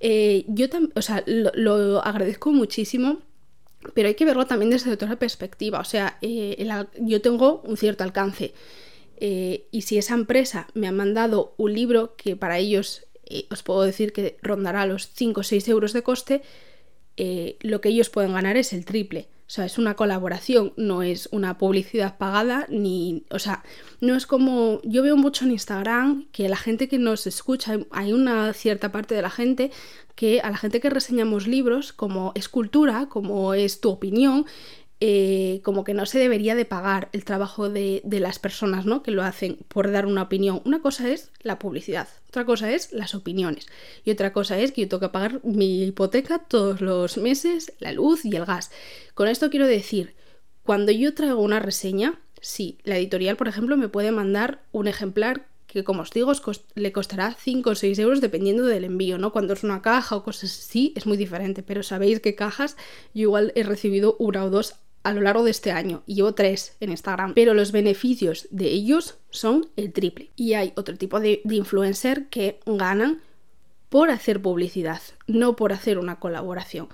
Eh, 0.00 0.44
yo 0.48 0.70
también, 0.70 0.92
o 0.96 1.02
sea, 1.02 1.22
lo, 1.26 2.02
agradezco 2.02 2.52
muchísimo 2.52 3.18
pero 3.94 4.08
hay 4.08 4.14
que 4.14 4.26
verlo 4.26 4.46
también 4.46 4.70
desde 4.70 4.92
otra 4.92 5.16
perspectiva. 5.16 5.80
O 5.80 5.84
sea, 5.84 6.18
eh, 6.20 6.68
yo 6.98 7.22
tengo 7.22 7.62
un 7.64 7.78
cierto 7.78 8.04
alcance. 8.04 8.52
Eh, 9.20 9.68
y 9.70 9.82
si 9.82 9.98
esa 9.98 10.14
empresa 10.14 10.66
me 10.74 10.88
ha 10.88 10.92
mandado 10.92 11.54
un 11.58 11.74
libro 11.74 12.16
que 12.16 12.36
para 12.36 12.58
ellos 12.58 13.06
eh, 13.26 13.46
os 13.50 13.62
puedo 13.62 13.82
decir 13.82 14.12
que 14.14 14.38
rondará 14.42 14.86
los 14.86 15.08
5 15.14 15.40
o 15.40 15.44
6 15.44 15.68
euros 15.68 15.92
de 15.92 16.02
coste, 16.02 16.42
eh, 17.16 17.58
lo 17.60 17.82
que 17.82 17.90
ellos 17.90 18.08
pueden 18.08 18.32
ganar 18.32 18.56
es 18.56 18.72
el 18.72 18.86
triple. 18.86 19.28
O 19.46 19.52
sea, 19.52 19.64
es 19.66 19.78
una 19.78 19.94
colaboración, 19.94 20.72
no 20.76 21.02
es 21.02 21.28
una 21.32 21.58
publicidad 21.58 22.18
pagada, 22.18 22.66
ni. 22.70 23.24
O 23.30 23.40
sea, 23.40 23.64
no 24.00 24.14
es 24.14 24.24
como. 24.24 24.80
Yo 24.84 25.02
veo 25.02 25.16
mucho 25.16 25.44
en 25.44 25.50
Instagram 25.50 26.28
que 26.30 26.48
la 26.48 26.56
gente 26.56 26.88
que 26.88 26.98
nos 26.98 27.26
escucha, 27.26 27.78
hay 27.90 28.12
una 28.12 28.52
cierta 28.52 28.92
parte 28.92 29.16
de 29.16 29.22
la 29.22 29.30
gente 29.30 29.72
que 30.14 30.40
a 30.40 30.50
la 30.50 30.56
gente 30.56 30.80
que 30.80 30.88
reseñamos 30.88 31.48
libros, 31.48 31.92
como 31.92 32.30
es 32.36 32.48
cultura, 32.48 33.08
como 33.08 33.52
es 33.54 33.80
tu 33.80 33.90
opinión, 33.90 34.46
eh, 35.02 35.60
como 35.64 35.82
que 35.82 35.94
no 35.94 36.04
se 36.04 36.18
debería 36.18 36.54
de 36.54 36.66
pagar 36.66 37.08
el 37.12 37.24
trabajo 37.24 37.70
de, 37.70 38.02
las 38.04 38.38
personas 38.38 38.84
¿no? 38.84 39.02
que 39.02 39.10
lo 39.10 39.22
hacen 39.22 39.56
por 39.68 39.90
dar 39.90 40.04
una 40.04 40.22
opinión. 40.22 40.60
Una 40.66 40.82
cosa 40.82 41.08
es 41.08 41.30
la 41.40 41.58
publicidad, 41.58 42.06
otra 42.28 42.44
cosa 42.44 42.70
es 42.70 42.92
las 42.92 43.14
opiniones 43.14 43.66
y 44.04 44.10
otra 44.10 44.34
cosa 44.34 44.58
es 44.58 44.72
que 44.72 44.82
yo 44.82 44.88
tengo 44.88 45.00
que 45.00 45.08
pagar 45.08 45.40
mi 45.42 45.84
hipoteca 45.84 46.38
todos 46.38 46.82
los 46.82 47.16
meses, 47.16 47.72
la 47.78 47.92
luz 47.92 48.26
y 48.26 48.36
el 48.36 48.44
gas. 48.44 48.70
Con 49.14 49.28
esto 49.28 49.48
quiero 49.48 49.66
decir, 49.66 50.14
cuando 50.64 50.92
yo 50.92 51.14
traigo 51.14 51.40
una 51.40 51.60
reseña, 51.60 52.20
sí, 52.42 52.76
la 52.84 52.98
editorial, 52.98 53.36
por 53.36 53.48
ejemplo, 53.48 53.78
me 53.78 53.88
puede 53.88 54.12
mandar 54.12 54.60
un 54.70 54.86
ejemplar 54.86 55.46
que 55.66 55.84
como 55.84 56.02
os 56.02 56.10
digo 56.10 56.32
le 56.74 56.92
costará 56.92 57.36
5 57.38 57.70
o 57.70 57.74
6 57.74 57.98
euros 58.00 58.20
dependiendo 58.20 58.66
del 58.66 58.84
envío, 58.84 59.18
¿no? 59.18 59.32
Cuando 59.32 59.54
es 59.54 59.62
una 59.62 59.82
caja 59.82 60.16
o 60.16 60.24
cosas 60.24 60.50
así 60.50 60.92
es 60.96 61.06
muy 61.06 61.16
diferente, 61.16 61.62
pero 61.62 61.82
sabéis 61.82 62.20
que 62.20 62.34
cajas 62.34 62.76
yo 63.14 63.22
igual 63.22 63.52
he 63.54 63.62
recibido 63.62 64.16
una 64.18 64.44
o 64.44 64.50
dos 64.50 64.74
a 65.02 65.12
lo 65.12 65.20
largo 65.22 65.44
de 65.44 65.50
este 65.50 65.72
año 65.72 66.02
y 66.06 66.16
llevo 66.16 66.34
tres 66.34 66.76
en 66.80 66.90
Instagram, 66.90 67.34
pero 67.34 67.54
los 67.54 67.72
beneficios 67.72 68.46
de 68.50 68.66
ellos 68.68 69.16
son 69.30 69.68
el 69.76 69.92
triple. 69.92 70.30
Y 70.36 70.54
hay 70.54 70.72
otro 70.76 70.96
tipo 70.96 71.20
de, 71.20 71.40
influencer 71.44 72.26
que 72.26 72.60
ganan 72.66 73.20
por 73.88 74.10
hacer 74.10 74.40
publicidad, 74.40 75.00
no 75.26 75.56
por 75.56 75.72
hacer 75.72 75.98
una 75.98 76.20
colaboración. 76.20 76.88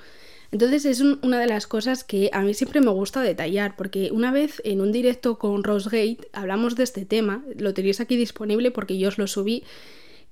Entonces 0.53 0.85
es 0.87 1.01
una 1.01 1.41
de 1.41 1.49
las 1.49 1.67
cosas 1.67 2.05
que 2.05 2.31
a 2.33 2.41
mí 2.41 2.55
siempre 2.55 2.81
me 2.81 2.91
gusta 2.91 3.21
detallar, 3.21 3.75
porque 3.77 4.11
una 4.13 4.31
vez 4.31 4.63
en 4.65 4.81
un 4.81 4.93
directo 4.93 5.39
con 5.39 5.65
Rosegate 5.65 6.29
hablamos 6.33 6.77
de 6.77 6.85
este 6.85 7.05
tema, 7.05 7.45
lo 7.59 7.75
tenéis 7.75 8.01
aquí 8.01 8.17
disponible 8.17 8.71
porque 8.71 8.97
yo 8.97 9.09
os 9.09 9.19
lo 9.19 9.27
subí, 9.27 9.65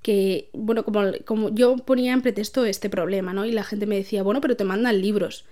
que, 0.00 0.50
bueno, 0.52 0.84
como, 0.84 1.00
como 1.24 1.48
yo 1.48 1.76
ponía 1.76 2.12
en 2.12 2.22
pretexto 2.22 2.64
este 2.64 2.88
problema, 2.88 3.32
¿no? 3.32 3.44
Y 3.44 3.52
la 3.52 3.64
gente 3.64 3.86
me 3.86 3.96
decía, 3.96 4.22
bueno, 4.22 4.40
pero 4.40 4.54
te 4.54 4.64
mandan 4.64 5.00
libros. 5.00 5.44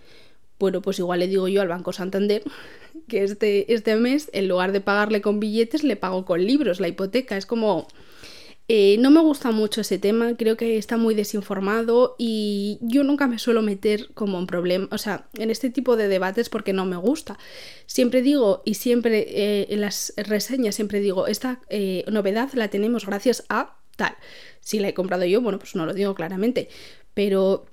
Bueno, 0.63 0.81
pues 0.81 1.01
igual 1.01 1.19
le 1.19 1.27
digo 1.27 1.49
yo 1.49 1.61
al 1.61 1.67
Banco 1.67 1.93
Santander 1.93 2.45
que 3.09 3.25
este, 3.25 3.75
este 3.75 3.97
mes, 3.97 4.31
en 4.33 4.47
lugar 4.47 4.71
de 4.71 4.81
pagarle 4.81 5.21
con 5.21 5.41
billetes, 5.41 5.83
le 5.83 5.97
pago 5.97 6.25
con 6.25 6.47
libros, 6.47 6.79
la 6.79 6.87
hipoteca. 6.87 7.37
Es 7.37 7.47
como... 7.47 7.89
Eh, 8.69 8.97
no 9.01 9.11
me 9.11 9.21
gusta 9.21 9.51
mucho 9.51 9.81
ese 9.81 9.99
tema, 9.99 10.37
creo 10.37 10.57
que 10.57 10.79
está 10.79 10.97
muy 10.97 11.17
desinformado 11.17 12.15
y 12.17 12.79
yo 12.81 13.03
nunca 13.03 13.27
me 13.27 13.41
suelo 13.41 13.61
meter 13.61 14.15
como 14.15 14.39
en 14.39 14.47
problema, 14.47 14.89
o 14.93 14.99
sea, 14.99 15.27
en 15.35 15.51
este 15.51 15.69
tipo 15.69 15.97
de 15.97 16.07
debates 16.07 16.49
porque 16.49 16.73
no 16.73 16.87
me 16.87 16.97
gusta. 16.97 17.39
Siempre 17.87 18.23
digo 18.23 18.63
y 18.65 18.75
siempre 18.75 19.27
eh, 19.29 19.67
en 19.69 19.81
las 19.81 20.15
reseñas 20.17 20.77
siempre 20.77 21.01
digo, 21.01 21.27
esta 21.27 21.61
eh, 21.71 22.05
novedad 22.11 22.51
la 22.55 22.69
tenemos 22.69 23.05
gracias 23.05 23.45
a 23.49 23.77
tal. 23.97 24.17
Si 24.61 24.79
la 24.79 24.89
he 24.89 24.95
comprado 24.95 25.25
yo, 25.25 25.41
bueno, 25.41 25.59
pues 25.59 25.75
no 25.75 25.85
lo 25.85 25.93
digo 25.93 26.15
claramente, 26.15 26.69
pero 27.15 27.67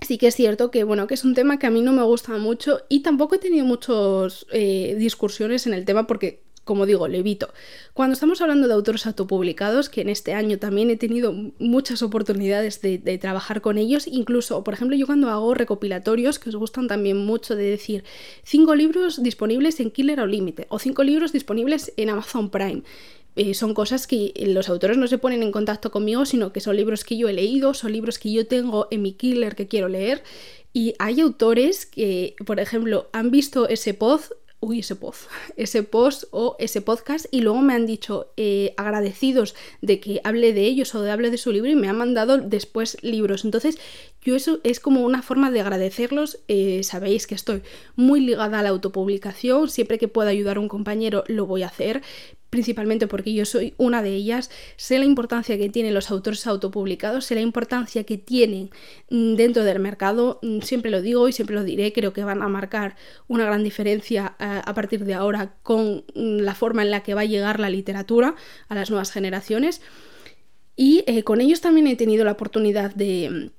sí 0.00 0.18
que 0.18 0.28
es 0.28 0.34
cierto 0.34 0.70
que, 0.70 0.84
bueno, 0.84 1.06
que 1.06 1.14
es 1.14 1.24
un 1.24 1.34
tema 1.34 1.58
que 1.58 1.66
a 1.66 1.70
mí 1.70 1.82
no 1.82 1.92
me 1.92 2.02
gusta 2.02 2.36
mucho 2.38 2.80
y 2.88 3.00
tampoco 3.00 3.34
he 3.34 3.38
tenido 3.38 3.64
muchas 3.64 4.46
eh, 4.52 4.94
discusiones 4.98 5.66
en 5.66 5.74
el 5.74 5.84
tema 5.84 6.06
porque 6.06 6.42
como 6.70 6.86
digo, 6.86 7.08
le 7.08 7.18
evito. 7.18 7.52
Cuando 7.94 8.12
estamos 8.12 8.40
hablando 8.40 8.68
de 8.68 8.74
autores 8.74 9.04
autopublicados, 9.04 9.88
que 9.88 10.02
en 10.02 10.08
este 10.08 10.34
año 10.34 10.56
también 10.58 10.88
he 10.90 10.96
tenido 10.96 11.32
muchas 11.58 12.00
oportunidades 12.00 12.80
de, 12.80 13.18
trabajar 13.18 13.60
con 13.60 13.76
ellos, 13.76 14.06
incluso, 14.06 14.62
por 14.62 14.74
ejemplo, 14.74 14.96
yo 14.96 15.06
cuando 15.06 15.30
hago 15.30 15.52
recopilatorios, 15.54 16.38
que 16.38 16.50
os 16.50 16.54
gustan 16.54 16.86
también 16.86 17.16
mucho 17.16 17.56
de 17.56 17.64
decir 17.64 18.04
cinco 18.44 18.76
libros 18.76 19.20
disponibles 19.20 19.80
en 19.80 19.90
Killer 19.90 20.20
o 20.20 20.26
Límite, 20.26 20.66
o 20.68 20.78
cinco 20.78 21.02
libros 21.02 21.32
disponibles 21.32 21.92
en 21.96 22.10
Amazon 22.10 22.50
Prime. 22.50 22.82
Eh, 23.36 23.54
son 23.54 23.74
cosas 23.74 24.06
que 24.06 24.32
los 24.46 24.68
autores 24.68 24.96
no 24.96 25.06
se 25.06 25.18
ponen 25.18 25.42
en 25.42 25.52
contacto 25.52 25.90
conmigo, 25.90 26.26
sino 26.26 26.52
que 26.52 26.60
son 26.60 26.76
libros 26.76 27.04
que 27.04 27.16
yo 27.16 27.28
he 27.28 27.32
leído, 27.32 27.74
son 27.74 27.92
libros 27.92 28.18
que 28.18 28.32
yo 28.32 28.46
tengo 28.46 28.88
en 28.90 29.02
mi 29.02 29.12
killer 29.12 29.54
que 29.54 29.68
quiero 29.68 29.88
leer. 29.88 30.22
Y 30.72 30.94
hay 30.98 31.20
autores 31.20 31.86
que, 31.86 32.36
por 32.46 32.60
ejemplo, 32.60 33.08
han 33.12 33.30
visto 33.30 33.68
ese 33.68 33.92
post, 33.94 34.32
uy, 34.60 34.80
ese 34.80 34.94
post, 34.94 35.22
ese 35.56 35.82
post 35.82 36.24
o 36.30 36.56
ese 36.58 36.80
podcast 36.80 37.26
y 37.30 37.40
luego 37.40 37.60
me 37.60 37.74
han 37.74 37.86
dicho 37.86 38.32
eh, 38.36 38.74
agradecidos 38.76 39.54
de 39.80 40.00
que 40.00 40.20
hable 40.22 40.52
de 40.52 40.66
ellos 40.66 40.94
o 40.94 41.02
de 41.02 41.10
hable 41.10 41.30
de 41.30 41.38
su 41.38 41.50
libro 41.50 41.70
y 41.70 41.76
me 41.76 41.88
han 41.88 41.96
mandado 41.96 42.38
después 42.38 42.98
libros. 43.02 43.44
Entonces, 43.44 43.78
yo 44.22 44.36
eso 44.36 44.60
es 44.62 44.78
como 44.80 45.00
una 45.00 45.22
forma 45.22 45.50
de 45.50 45.60
agradecerlos. 45.60 46.38
Eh, 46.46 46.82
sabéis 46.84 47.26
que 47.26 47.34
estoy 47.34 47.62
muy 47.96 48.20
ligada 48.20 48.60
a 48.60 48.62
la 48.62 48.68
autopublicación, 48.68 49.68
siempre 49.68 49.98
que 49.98 50.08
pueda 50.08 50.30
ayudar 50.30 50.58
a 50.58 50.60
un 50.60 50.68
compañero 50.68 51.24
lo 51.26 51.46
voy 51.46 51.62
a 51.62 51.68
hacer, 51.68 52.02
principalmente 52.50 53.06
porque 53.06 53.32
yo 53.32 53.44
soy 53.44 53.74
una 53.78 54.02
de 54.02 54.10
ellas, 54.10 54.50
sé 54.76 54.98
la 54.98 55.04
importancia 55.04 55.56
que 55.56 55.70
tienen 55.70 55.94
los 55.94 56.10
autores 56.10 56.46
autopublicados, 56.46 57.24
sé 57.24 57.36
la 57.36 57.40
importancia 57.40 58.04
que 58.04 58.18
tienen 58.18 58.70
mm, 59.08 59.36
dentro 59.36 59.64
del 59.64 59.78
mercado, 59.78 60.40
mm, 60.42 60.60
siempre 60.60 60.90
lo 60.90 61.00
digo 61.00 61.28
y 61.28 61.32
siempre 61.32 61.54
lo 61.54 61.64
diré, 61.64 61.92
creo 61.92 62.12
que 62.12 62.24
van 62.24 62.42
a 62.42 62.48
marcar 62.48 62.96
una 63.28 63.44
gran 63.44 63.62
diferencia 63.62 64.34
eh, 64.40 64.60
a 64.64 64.74
partir 64.74 65.04
de 65.04 65.14
ahora 65.14 65.54
con 65.62 66.04
mm, 66.14 66.40
la 66.40 66.54
forma 66.54 66.82
en 66.82 66.90
la 66.90 67.02
que 67.02 67.14
va 67.14 67.22
a 67.22 67.24
llegar 67.24 67.60
la 67.60 67.70
literatura 67.70 68.34
a 68.68 68.74
las 68.74 68.90
nuevas 68.90 69.12
generaciones. 69.12 69.80
Y 70.76 71.04
eh, 71.06 71.24
con 71.24 71.40
ellos 71.40 71.60
también 71.60 71.86
he 71.86 71.96
tenido 71.96 72.24
la 72.24 72.32
oportunidad 72.32 72.94
de 72.94 73.50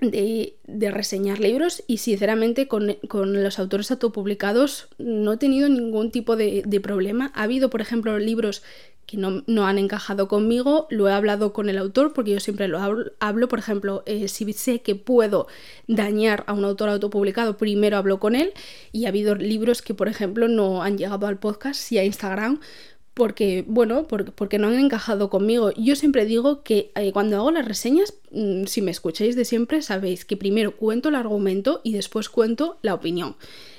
de, 0.00 0.90
reseñar 0.90 1.40
libros 1.40 1.82
y 1.86 1.98
sinceramente 1.98 2.68
con, 2.68 2.96
los 3.02 3.58
autores 3.58 3.90
autopublicados 3.90 4.88
no 4.98 5.34
he 5.34 5.36
tenido 5.36 5.68
ningún 5.68 6.10
tipo 6.10 6.36
de, 6.36 6.80
problema. 6.82 7.30
Ha 7.34 7.44
habido, 7.44 7.70
por 7.70 7.80
ejemplo, 7.80 8.18
libros 8.18 8.62
que 9.06 9.16
no, 9.16 9.66
han 9.66 9.78
encajado 9.78 10.28
conmigo, 10.28 10.86
lo 10.88 11.08
he 11.08 11.12
hablado 11.12 11.52
con 11.52 11.68
el 11.68 11.78
autor 11.78 12.12
porque 12.12 12.30
yo 12.30 12.40
siempre 12.40 12.68
lo 12.68 12.78
hablo, 13.18 13.48
por 13.48 13.58
ejemplo, 13.58 14.04
eh, 14.06 14.28
si 14.28 14.52
sé 14.52 14.82
que 14.82 14.94
puedo 14.94 15.48
dañar 15.88 16.44
a 16.46 16.52
un 16.52 16.64
autor 16.64 16.90
autopublicado, 16.90 17.56
primero 17.56 17.96
hablo 17.96 18.20
con 18.20 18.36
él. 18.36 18.52
Y 18.92 19.06
ha 19.06 19.08
habido 19.08 19.34
libros 19.34 19.82
que, 19.82 19.94
por 19.94 20.08
ejemplo, 20.08 20.46
no 20.46 20.82
han 20.82 20.96
llegado 20.96 21.26
al 21.26 21.38
podcast 21.38 21.90
y 21.90 21.98
a 21.98 22.04
Instagram 22.04 22.60
porque, 23.14 23.64
bueno, 23.66 24.06
porque, 24.06 24.58
no 24.58 24.68
han 24.68 24.78
encajado 24.78 25.30
conmigo. 25.30 25.72
Yo 25.72 25.96
siempre 25.96 26.24
digo 26.24 26.62
que 26.62 26.92
eh, 26.94 27.12
cuando 27.12 27.36
hago 27.36 27.50
las 27.50 27.66
reseñas, 27.66 28.14
mm, 28.30 28.64
si 28.64 28.82
me 28.82 28.90
escucháis 28.90 29.36
de 29.36 29.44
siempre, 29.44 29.82
sabéis 29.82 30.24
que 30.24 30.36
primero 30.36 30.76
cuento 30.76 31.08
el 31.08 31.16
argumento 31.16 31.80
y 31.82 31.92
después 31.92 32.28
cuento 32.28 32.78
la 32.82 32.94
opinión. 32.94 33.36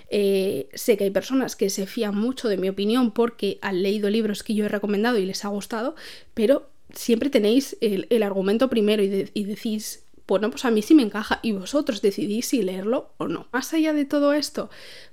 Eh, 0.10 0.68
sé 0.74 0.98
que 0.98 1.06
hay 1.06 1.12
personas 1.12 1.56
que 1.56 1.70
se 1.70 1.88
fían 1.88 2.16
mucho 2.16 2.50
de 2.50 2.58
mi 2.58 2.68
opinión 2.68 3.12
porque 3.12 3.60
han 3.62 3.82
leído 3.82 4.10
libros 4.10 4.44
que 4.44 4.54
yo 4.54 4.66
he 4.66 4.70
recomendado 4.70 5.18
y 5.18 5.26
les 5.26 5.46
ha 5.46 5.48
gustado, 5.48 5.96
pero 6.34 6.70
siempre 6.94 7.30
tenéis 7.30 7.78
el, 7.80 8.22
argumento 8.24 8.70
primero 8.70 9.02
y, 9.02 9.30
y 9.34 9.44
decís, 9.46 10.04
bueno, 10.28 10.50
pues 10.52 10.66
a 10.66 10.72
mí 10.72 10.82
sí 10.82 10.96
me 10.96 11.04
encaja 11.04 11.40
y 11.42 11.54
vosotros 11.54 12.02
decidís 12.02 12.48
si 12.48 12.62
leerlo 12.62 13.14
o 13.18 13.28
no. 13.28 13.48
Más 13.54 13.74
allá 13.74 13.94
de 13.94 14.06
todo 14.06 14.34
esto, 14.34 14.70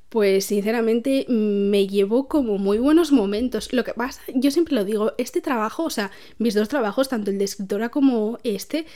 pues 0.08 0.46
sinceramente 0.46 1.26
me 1.28 1.86
llevó 1.86 2.28
como 2.28 2.58
muy 2.58 2.78
buenos 2.78 3.12
momentos. 3.12 3.72
Lo 3.72 3.84
que 3.84 3.92
pasa, 3.92 4.22
yo 4.34 4.50
siempre 4.50 4.74
lo 4.74 4.84
digo, 4.84 5.12
este 5.18 5.40
trabajo, 5.40 5.84
o 5.84 5.90
sea, 5.90 6.10
mis 6.38 6.54
dos 6.54 6.68
trabajos, 6.68 7.08
tanto 7.08 7.30
el 7.30 7.38
de 7.38 7.44
escritora 7.44 7.90
como 7.90 8.38
este, 8.42 8.86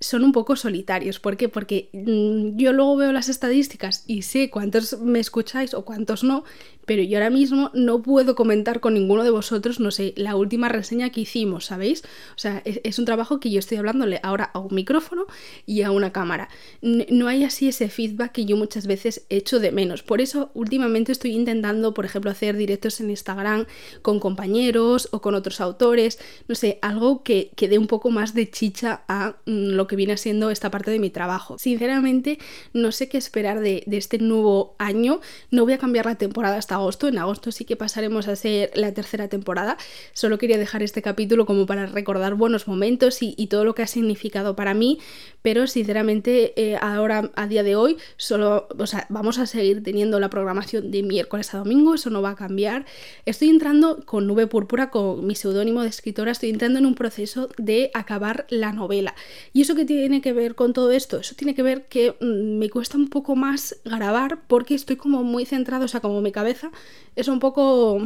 son 0.00 0.24
un 0.24 0.32
poco 0.32 0.56
solitarios. 0.56 1.20
¿Por 1.20 1.36
qué? 1.36 1.48
Porque 1.48 1.90
mm, 1.92 2.56
yo 2.56 2.72
luego 2.72 2.96
veo 2.96 3.12
las 3.12 3.28
estadísticas 3.28 4.04
y 4.06 4.22
sé 4.22 4.50
cuántos 4.50 4.98
me 5.00 5.20
escucháis 5.20 5.74
o 5.74 5.84
cuántos 5.84 6.24
no, 6.24 6.44
pero 6.90 7.02
yo 7.04 7.18
ahora 7.18 7.30
mismo 7.30 7.70
no 7.74 8.02
puedo 8.02 8.34
comentar 8.34 8.80
con 8.80 8.94
ninguno 8.94 9.22
de 9.22 9.30
vosotros, 9.30 9.78
no 9.78 9.92
sé, 9.92 10.12
la 10.16 10.34
última 10.34 10.68
reseña 10.68 11.10
que 11.10 11.20
hicimos, 11.20 11.66
¿sabéis? 11.66 12.02
O 12.34 12.38
sea, 12.38 12.62
es, 12.64 12.98
un 12.98 13.04
trabajo 13.04 13.38
que 13.38 13.50
yo 13.50 13.60
estoy 13.60 13.78
hablándole 13.78 14.18
ahora 14.24 14.50
a 14.52 14.58
un 14.58 14.74
micrófono 14.74 15.26
y 15.66 15.82
a 15.82 15.92
una 15.92 16.12
cámara. 16.12 16.48
no 16.82 17.28
hay 17.28 17.44
así 17.44 17.68
ese 17.68 17.88
feedback 17.88 18.32
que 18.32 18.44
yo 18.44 18.56
muchas 18.56 18.88
veces 18.88 19.24
echo 19.28 19.60
de 19.60 19.70
menos. 19.70 20.02
Por 20.02 20.20
eso 20.20 20.50
últimamente 20.54 21.12
estoy 21.12 21.32
intentando, 21.32 21.94
por 21.94 22.06
ejemplo, 22.06 22.30
hacer 22.30 22.56
directos 22.56 23.00
en 23.00 23.10
Instagram 23.10 23.66
con 24.02 24.18
compañeros 24.18 25.08
o 25.12 25.20
con 25.20 25.36
otros 25.36 25.60
autores, 25.60 26.18
no 26.48 26.54
sé, 26.54 26.78
algo 26.82 27.22
que, 27.22 27.52
que 27.54 27.68
dé 27.68 27.78
un 27.78 27.86
poco 27.86 28.10
más 28.10 28.34
de 28.34 28.50
chicha 28.50 29.04
a 29.06 29.36
mm, 29.46 29.74
lo 29.74 29.86
que 29.90 29.96
viene 29.96 30.16
siendo 30.16 30.50
esta 30.50 30.70
parte 30.70 30.92
de 30.92 31.00
mi 31.00 31.10
trabajo. 31.10 31.58
Sinceramente, 31.58 32.38
no 32.72 32.92
sé 32.92 33.08
qué 33.08 33.18
esperar 33.18 33.58
de, 33.58 33.82
este 33.90 34.18
nuevo 34.18 34.76
año. 34.78 35.20
No 35.50 35.64
voy 35.64 35.72
a 35.72 35.78
cambiar 35.78 36.06
la 36.06 36.14
temporada 36.14 36.56
hasta 36.56 36.76
agosto. 36.76 37.08
En 37.08 37.18
agosto 37.18 37.50
sí 37.50 37.64
que 37.64 37.74
pasaremos 37.74 38.28
a 38.28 38.36
ser 38.36 38.70
la 38.74 38.94
tercera 38.94 39.26
temporada. 39.26 39.76
Solo 40.12 40.38
quería 40.38 40.58
dejar 40.58 40.84
este 40.84 41.02
capítulo 41.02 41.44
como 41.44 41.66
para 41.66 41.86
recordar 41.86 42.36
buenos 42.36 42.68
momentos 42.68 43.18
y, 43.20 43.48
todo 43.50 43.64
lo 43.64 43.74
que 43.74 43.82
ha 43.82 43.88
significado 43.88 44.54
para 44.54 44.74
mí, 44.74 45.00
pero 45.42 45.66
sinceramente 45.66 46.52
eh, 46.54 46.78
ahora 46.80 47.32
a 47.34 47.48
día 47.48 47.64
de 47.64 47.74
hoy 47.74 47.96
solo, 48.16 48.68
o 48.78 48.86
sea, 48.86 49.06
vamos 49.08 49.38
a 49.38 49.46
seguir 49.46 49.82
teniendo 49.82 50.20
la 50.20 50.30
programación 50.30 50.92
de 50.92 51.02
miércoles 51.02 51.52
a 51.52 51.58
domingo, 51.58 51.94
eso 51.94 52.10
no 52.10 52.22
va 52.22 52.30
a 52.30 52.36
cambiar. 52.36 52.86
Estoy 53.26 53.48
entrando 53.48 54.04
con 54.06 54.28
Nube 54.28 54.46
Púrpura, 54.46 54.90
con 54.90 55.26
mi 55.26 55.34
seudónimo 55.34 55.82
de 55.82 55.88
escritora, 55.88 56.30
estoy 56.30 56.50
entrando 56.50 56.78
en 56.78 56.86
un 56.86 56.94
proceso 56.94 57.48
de 57.58 57.90
acabar 57.92 58.46
la 58.50 58.70
novela. 58.72 59.16
¿Y 59.52 59.62
eso 59.62 59.74
tiene 59.84 60.20
que 60.20 60.32
ver 60.32 60.54
con 60.54 60.72
todo 60.72 60.90
esto? 60.90 61.18
Eso 61.20 61.34
tiene 61.36 61.54
que 61.54 61.62
ver 61.62 61.86
que 61.86 62.16
mm, 62.20 62.58
me 62.58 62.70
cuesta 62.70 62.96
un 62.96 63.08
poco 63.08 63.36
más 63.36 63.80
grabar 63.84 64.40
porque 64.46 64.74
estoy 64.74 64.96
como 64.96 65.22
muy 65.22 65.44
centrado, 65.46 65.84
o 65.84 65.88
sea, 65.88 66.00
como 66.00 66.20
mi 66.20 66.32
cabeza 66.32 66.70
es 67.16 67.28
un 67.28 67.40
poco 67.40 68.00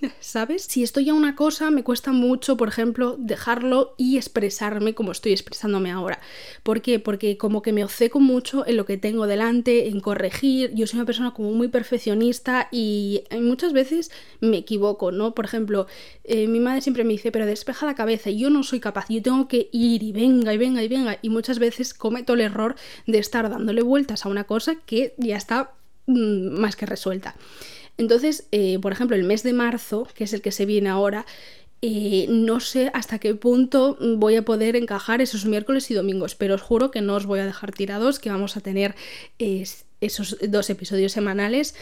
¿sabes? 0.20 0.64
Si 0.64 0.82
estoy 0.82 1.08
a 1.08 1.14
una 1.14 1.34
cosa, 1.34 1.70
me 1.70 1.84
cuesta 1.84 2.12
mucho, 2.12 2.56
por 2.56 2.68
ejemplo, 2.68 3.16
dejarlo 3.18 3.94
y 3.96 4.16
expresarme 4.16 4.94
como 4.94 5.12
estoy 5.12 5.32
expresándome 5.32 5.90
ahora. 5.90 6.20
¿Por 6.62 6.82
qué? 6.82 6.98
Porque 6.98 7.36
como 7.36 7.62
que 7.62 7.72
me 7.72 7.84
obceco 7.84 8.20
mucho 8.20 8.66
en 8.66 8.76
lo 8.76 8.84
que 8.84 8.96
tengo 8.96 9.26
delante, 9.26 9.88
en 9.88 10.00
corregir. 10.00 10.72
Yo 10.74 10.86
soy 10.86 10.98
una 10.98 11.06
persona 11.06 11.32
como 11.32 11.52
muy 11.52 11.68
perfeccionista 11.68 12.68
y 12.70 13.24
muchas 13.40 13.72
veces 13.72 14.10
me 14.40 14.58
equivoco, 14.58 15.12
¿no? 15.12 15.34
Por 15.34 15.44
ejemplo, 15.44 15.86
eh, 16.24 16.46
mi 16.46 16.60
madre 16.60 16.80
siempre 16.80 17.04
me 17.04 17.12
dice, 17.12 17.32
pero 17.32 17.46
despeja 17.46 17.86
la 17.86 17.94
cabeza, 17.94 18.30
y 18.30 18.38
yo 18.38 18.50
no 18.50 18.62
soy 18.62 18.80
capaz, 18.80 19.06
yo 19.08 19.22
tengo 19.22 19.48
que 19.48 19.68
ir 19.72 20.02
y 20.02 20.12
venga 20.12 20.54
y 20.54 20.58
venga 20.58 20.82
y 20.82 20.88
venga. 20.88 21.18
Y 21.22 21.30
muchas 21.30 21.58
veces 21.58 21.94
cometo 21.94 22.34
el 22.34 22.40
error 22.40 22.76
de 23.06 23.18
estar 23.18 23.48
dándole 23.50 23.82
vueltas 23.82 24.24
a 24.24 24.28
una 24.28 24.44
cosa 24.44 24.76
que 24.86 25.14
ya 25.18 25.36
está 25.36 25.72
mm, 26.06 26.60
más 26.60 26.76
que 26.76 26.86
resuelta. 26.86 27.34
Entonces, 27.98 28.46
eh, 28.52 28.78
por 28.80 28.92
ejemplo, 28.92 29.16
el 29.16 29.24
mes 29.24 29.42
de 29.42 29.52
marzo, 29.52 30.08
que 30.14 30.24
es 30.24 30.32
el 30.32 30.42
que 30.42 30.52
se 30.52 30.66
viene 30.66 30.88
ahora, 30.88 31.26
eh, 31.82 32.26
no 32.28 32.60
sé 32.60 32.90
hasta 32.92 33.18
qué 33.18 33.34
punto 33.34 33.96
voy 34.00 34.36
a 34.36 34.44
poder 34.44 34.76
encajar 34.76 35.22
esos 35.22 35.46
miércoles 35.46 35.90
y 35.90 35.94
domingos, 35.94 36.34
pero 36.34 36.54
os 36.54 36.62
juro 36.62 36.90
que 36.90 37.00
no 37.00 37.14
os 37.14 37.26
voy 37.26 37.40
a 37.40 37.46
dejar 37.46 37.72
tirados, 37.72 38.18
que 38.18 38.30
vamos 38.30 38.56
a 38.56 38.60
tener 38.60 38.94
esos 40.00 40.36
dos 40.48 40.68
episodios 40.70 41.12
semanales. 41.12 41.74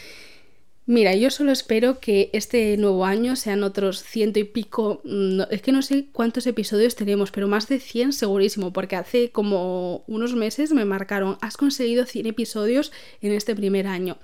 Mira, 0.88 1.14
yo 1.14 1.31
solo 1.31 1.53
espero 1.53 2.01
que 2.01 2.31
este 2.33 2.75
nuevo 2.79 3.05
año 3.05 3.37
sean 3.37 3.62
otros 3.62 4.03
ciento 4.03 4.38
y 4.38 4.44
pico, 4.44 5.03
mm, 5.05 5.42
es 5.51 5.61
que 5.61 5.71
no 5.71 5.83
sé 5.83 6.07
cuántos 6.12 6.47
episodios 6.47 6.94
tenemos, 6.94 7.31
pero 7.31 7.47
más 7.47 7.68
de 7.68 7.79
100 7.79 8.14
segurísimo, 8.14 8.73
porque 8.73 8.97
hace 8.97 9.31
como 9.31 10.03
unos 10.07 10.35
meses 10.35 10.73
me 10.73 10.87
marcaron, 10.87 11.37
has 11.42 11.59
conseguido 11.59 12.07
100 12.07 12.25
episodios 12.25 12.90
en 13.21 13.33
este 13.33 13.55
primer 13.55 13.87
año. 13.87 14.16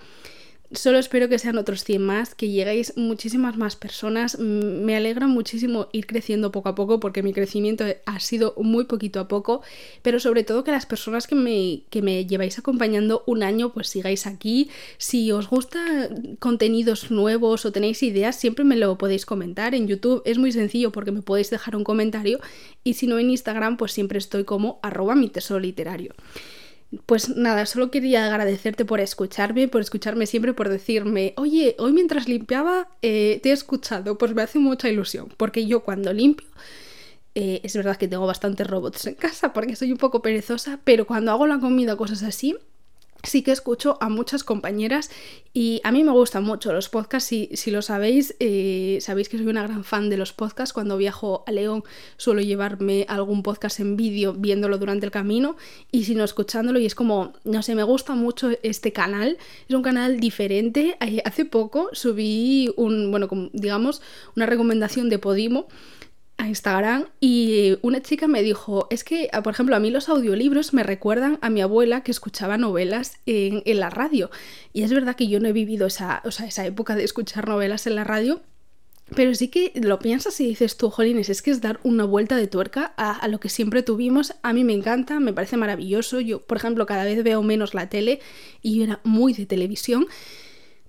Solo 0.73 0.99
espero 0.99 1.29
que 1.29 1.39
sean 1.39 1.59
otros 1.59 1.85
100 1.85 2.03
más, 2.03 2.35
que 2.35 2.49
lleguéis 2.49 2.97
muchísimas 2.97 3.57
más 3.57 3.77
personas. 3.77 4.39
Me 4.39 4.97
alegra 4.97 5.27
muchísimo 5.27 5.89
ir 5.93 6.07
creciendo 6.07 6.51
poco 6.53 6.71
a 6.71 6.75
poco 6.75 7.01
porque 7.01 7.23
mi 7.23 7.35
crecimiento 7.35 7.85
ha 8.07 8.19
sido 8.19 8.55
muy 8.57 8.85
poquito 8.85 9.21
a 9.21 9.29
poco, 9.29 9.63
pero 10.03 10.19
sobre 10.19 10.43
todo 10.43 10.65
que 10.65 10.73
las 10.73 10.87
personas 10.87 11.27
que 11.27 11.35
me, 11.35 11.83
que 11.91 12.01
me 12.01 12.25
lleváis 12.27 12.59
acompañando 12.59 13.23
un 13.27 13.43
año 13.43 13.73
pues 13.73 13.89
sigáis 13.89 14.27
aquí. 14.27 14.71
Si 14.97 15.31
os 15.33 15.49
gusta 15.49 16.09
contenidos 16.39 17.11
nuevos 17.11 17.67
o 17.67 17.73
tenéis 17.73 18.03
ideas, 18.03 18.35
siempre 18.35 18.65
me 18.65 18.77
lo 18.77 18.97
podéis 18.97 19.27
comentar. 19.27 19.75
En 19.75 19.87
YouTube 19.87 20.23
es 20.25 20.39
muy 20.39 20.51
sencillo 20.51 20.91
porque 20.93 21.13
me 21.13 21.23
podéis 21.23 21.51
dejar 21.51 21.77
un 21.77 21.85
comentario 21.85 22.41
y 22.83 22.95
si 22.95 23.07
no 23.07 23.19
en 23.19 23.31
Instagram 23.31 23.77
pues 23.77 23.93
siempre 23.93 24.19
estoy 24.19 24.45
como 24.45 24.81
arroba 24.83 25.15
mi 25.15 25.29
tesoro 25.29 25.61
literario. 25.61 26.15
Pues 27.07 27.29
nada, 27.37 27.67
solo 27.67 27.91
quería 27.91 28.27
agradecerte 28.27 28.85
por 28.85 29.01
escucharme, 29.01 29.69
por 29.69 29.81
escucharme 29.81 30.27
siempre, 30.27 30.53
por 30.53 30.69
decirme, 30.69 31.35
oye, 31.37 31.77
hoy 31.79 31.93
mientras 31.93 32.29
limpiaba 32.29 32.89
eh, 33.03 33.41
te 33.43 33.51
he 33.51 33.53
escuchado, 33.53 34.19
pues 34.19 34.35
me 34.35 34.43
hace 34.43 34.59
mucha 34.59 34.89
ilusión, 34.89 35.29
porque 35.37 35.67
yo 35.67 35.81
cuando 35.81 36.13
limpio, 36.13 36.47
eh, 37.35 37.61
es 37.65 37.75
verdad 37.77 37.97
que 37.97 38.07
tengo 38.09 38.27
bastantes 38.27 38.67
robots 38.67 39.07
en 39.07 39.15
casa 39.15 39.53
porque 39.53 39.77
soy 39.77 39.93
un 39.93 39.99
poco 39.99 40.23
perezosa, 40.23 40.81
pero 40.85 41.07
cuando 41.07 41.33
hago 41.33 41.47
la 41.47 41.59
comida, 41.59 41.97
cosas 41.97 42.23
así, 42.23 42.57
sí 43.25 43.43
que 43.43 43.53
escucho 43.53 43.99
a 44.01 44.09
muchas 44.09 44.45
compañeras 44.45 45.11
y 45.53 45.81
a 45.85 45.93
mí 45.93 46.05
me 46.05 46.11
gustan 46.13 46.45
mucho 46.45 46.73
los 46.73 46.89
podcasts. 46.89 47.29
Si, 47.29 47.51
si 47.55 47.71
lo 47.71 47.83
sabéis, 47.83 48.35
eh, 48.41 48.99
sabéis 49.01 49.29
que 49.29 49.39
soy 49.39 49.47
una 49.47 49.63
gran 49.63 49.85
fan 49.85 50.11
de 50.11 50.17
los 50.17 50.33
podcasts. 50.33 50.73
Cuando 50.73 50.97
viajo 50.97 51.45
a 51.47 51.53
León 51.53 51.85
suelo 52.17 52.41
llevarme 52.41 53.07
algún 53.09 53.43
podcast 53.43 53.81
en 53.81 53.97
vídeo 53.97 54.33
viéndolo 54.33 54.79
durante 54.79 55.07
el 55.07 55.13
camino 55.13 55.57
y 55.93 56.05
si 56.05 56.15
no 56.15 56.25
escuchándolo 56.25 56.79
y 56.79 56.87
es 56.87 56.95
como, 56.95 57.33
no 57.45 57.63
sé, 57.63 57.75
me 57.75 57.83
gusta 57.83 58.15
mucho 58.15 58.51
este 58.63 58.93
canal. 58.93 59.39
Es 59.69 59.75
un 59.75 59.83
canal 59.83 60.21
diferente. 60.21 60.97
Hace 61.25 61.45
poco 61.45 61.91
subí 61.93 62.73
un, 62.77 63.11
bueno, 63.11 63.29
digamos, 63.53 64.03
una 64.37 64.47
recomendación 64.47 65.09
de 65.09 65.19
Podimo 65.19 65.69
a 66.37 66.49
Instagram 66.49 67.07
y 67.21 67.79
una 67.83 68.03
chica 68.03 68.27
me 68.27 68.43
dijo, 68.43 68.87
es 68.91 69.05
que, 69.05 69.29
ah, 69.33 69.43
por 69.43 69.53
ejemplo, 69.53 69.77
a 69.77 69.81
mí 69.81 69.91
los 69.91 70.09
audiolibros 70.09 70.75
me 70.75 70.83
recuerdan 70.83 71.39
a 71.43 71.51
mi 71.51 71.61
abuela 71.61 72.03
que 72.03 72.11
escuchaba 72.11 72.59
novelas 72.59 73.19
en, 73.27 73.63
la 73.79 73.91
radio. 73.91 74.31
Y 74.73 74.83
es 74.83 74.93
verdad 74.93 75.17
que 75.17 75.29
yo 75.29 75.41
no 75.41 75.49
he 75.49 75.53
vivido 75.53 75.87
esa, 75.87 76.23
esa 76.25 76.67
época 76.67 76.97
de 76.97 77.05
escuchar 77.05 77.49
novelas 77.49 77.87
en 77.87 77.95
la 77.95 78.05
radio, 78.05 78.43
pero 79.15 79.35
sí 79.35 79.49
que 79.49 79.73
lo 79.75 79.99
piensas 79.99 80.41
y 80.41 80.47
dices 80.47 80.77
tú, 80.77 80.91
Jolines, 80.91 81.29
es 81.29 81.43
que 81.43 81.51
es 81.51 81.61
dar 81.61 81.79
una 81.83 82.05
vuelta 82.05 82.37
de 82.37 82.47
tuerca 82.47 82.95
a, 82.97 83.13
a, 83.13 83.29
lo 83.29 83.39
que 83.39 83.49
siempre 83.49 83.83
tuvimos. 83.83 84.35
A 84.43 84.53
mí 84.53 84.65
me 84.65 84.73
encanta, 84.73 85.21
me 85.21 85.33
parece 85.33 85.57
maravilloso. 85.57 86.21
Yo, 86.21 86.41
por 86.41 86.57
ejemplo, 86.57 86.87
cada 86.87 87.05
vez 87.05 87.23
veo 87.23 87.43
menos 87.43 87.75
la 87.75 87.89
tele 87.89 88.21
y 88.63 88.83
era 88.83 89.01
muy 89.05 89.35
de 89.35 89.47
televisión 89.47 90.07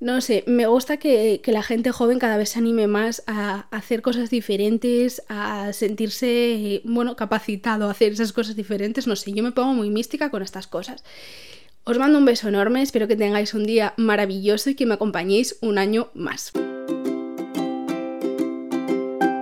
No 0.06 0.22
sé, 0.22 0.44
me 0.46 0.68
gusta 0.68 0.98
que, 0.98 1.42
la 1.48 1.64
gente 1.64 1.92
joven 1.92 2.20
cada 2.20 2.38
vez 2.38 2.50
se 2.50 2.60
anime 2.60 2.86
más 2.86 3.24
a 3.26 3.66
hacer 3.72 4.04
cosas 4.04 4.30
diferentes, 4.30 5.24
a 5.30 5.74
sentirse, 5.74 6.84
bueno, 6.84 7.16
capacitado 7.16 7.88
a 7.88 7.92
hacer 7.92 8.12
esas 8.12 8.32
cosas 8.32 8.56
diferentes. 8.56 9.08
No 9.08 9.16
sé, 9.16 9.34
yo 9.34 9.42
me 9.42 9.52
pongo 9.52 9.74
muy 9.74 9.90
mística 9.90 10.30
con 10.30 10.44
estas 10.44 10.68
cosas. 10.68 11.04
Os 11.86 11.98
mando 11.98 12.20
un 12.20 12.26
beso 12.26 12.48
enorme, 12.48 12.84
espero 12.84 13.08
que 13.08 13.16
tengáis 13.16 13.56
un 13.56 13.66
día 13.66 13.96
maravilloso 13.98 14.70
y 14.70 14.76
que 14.76 14.86
me 14.86 14.94
acompañéis 14.94 15.58
un 15.62 15.80
año 15.80 16.12
más. 16.14 16.52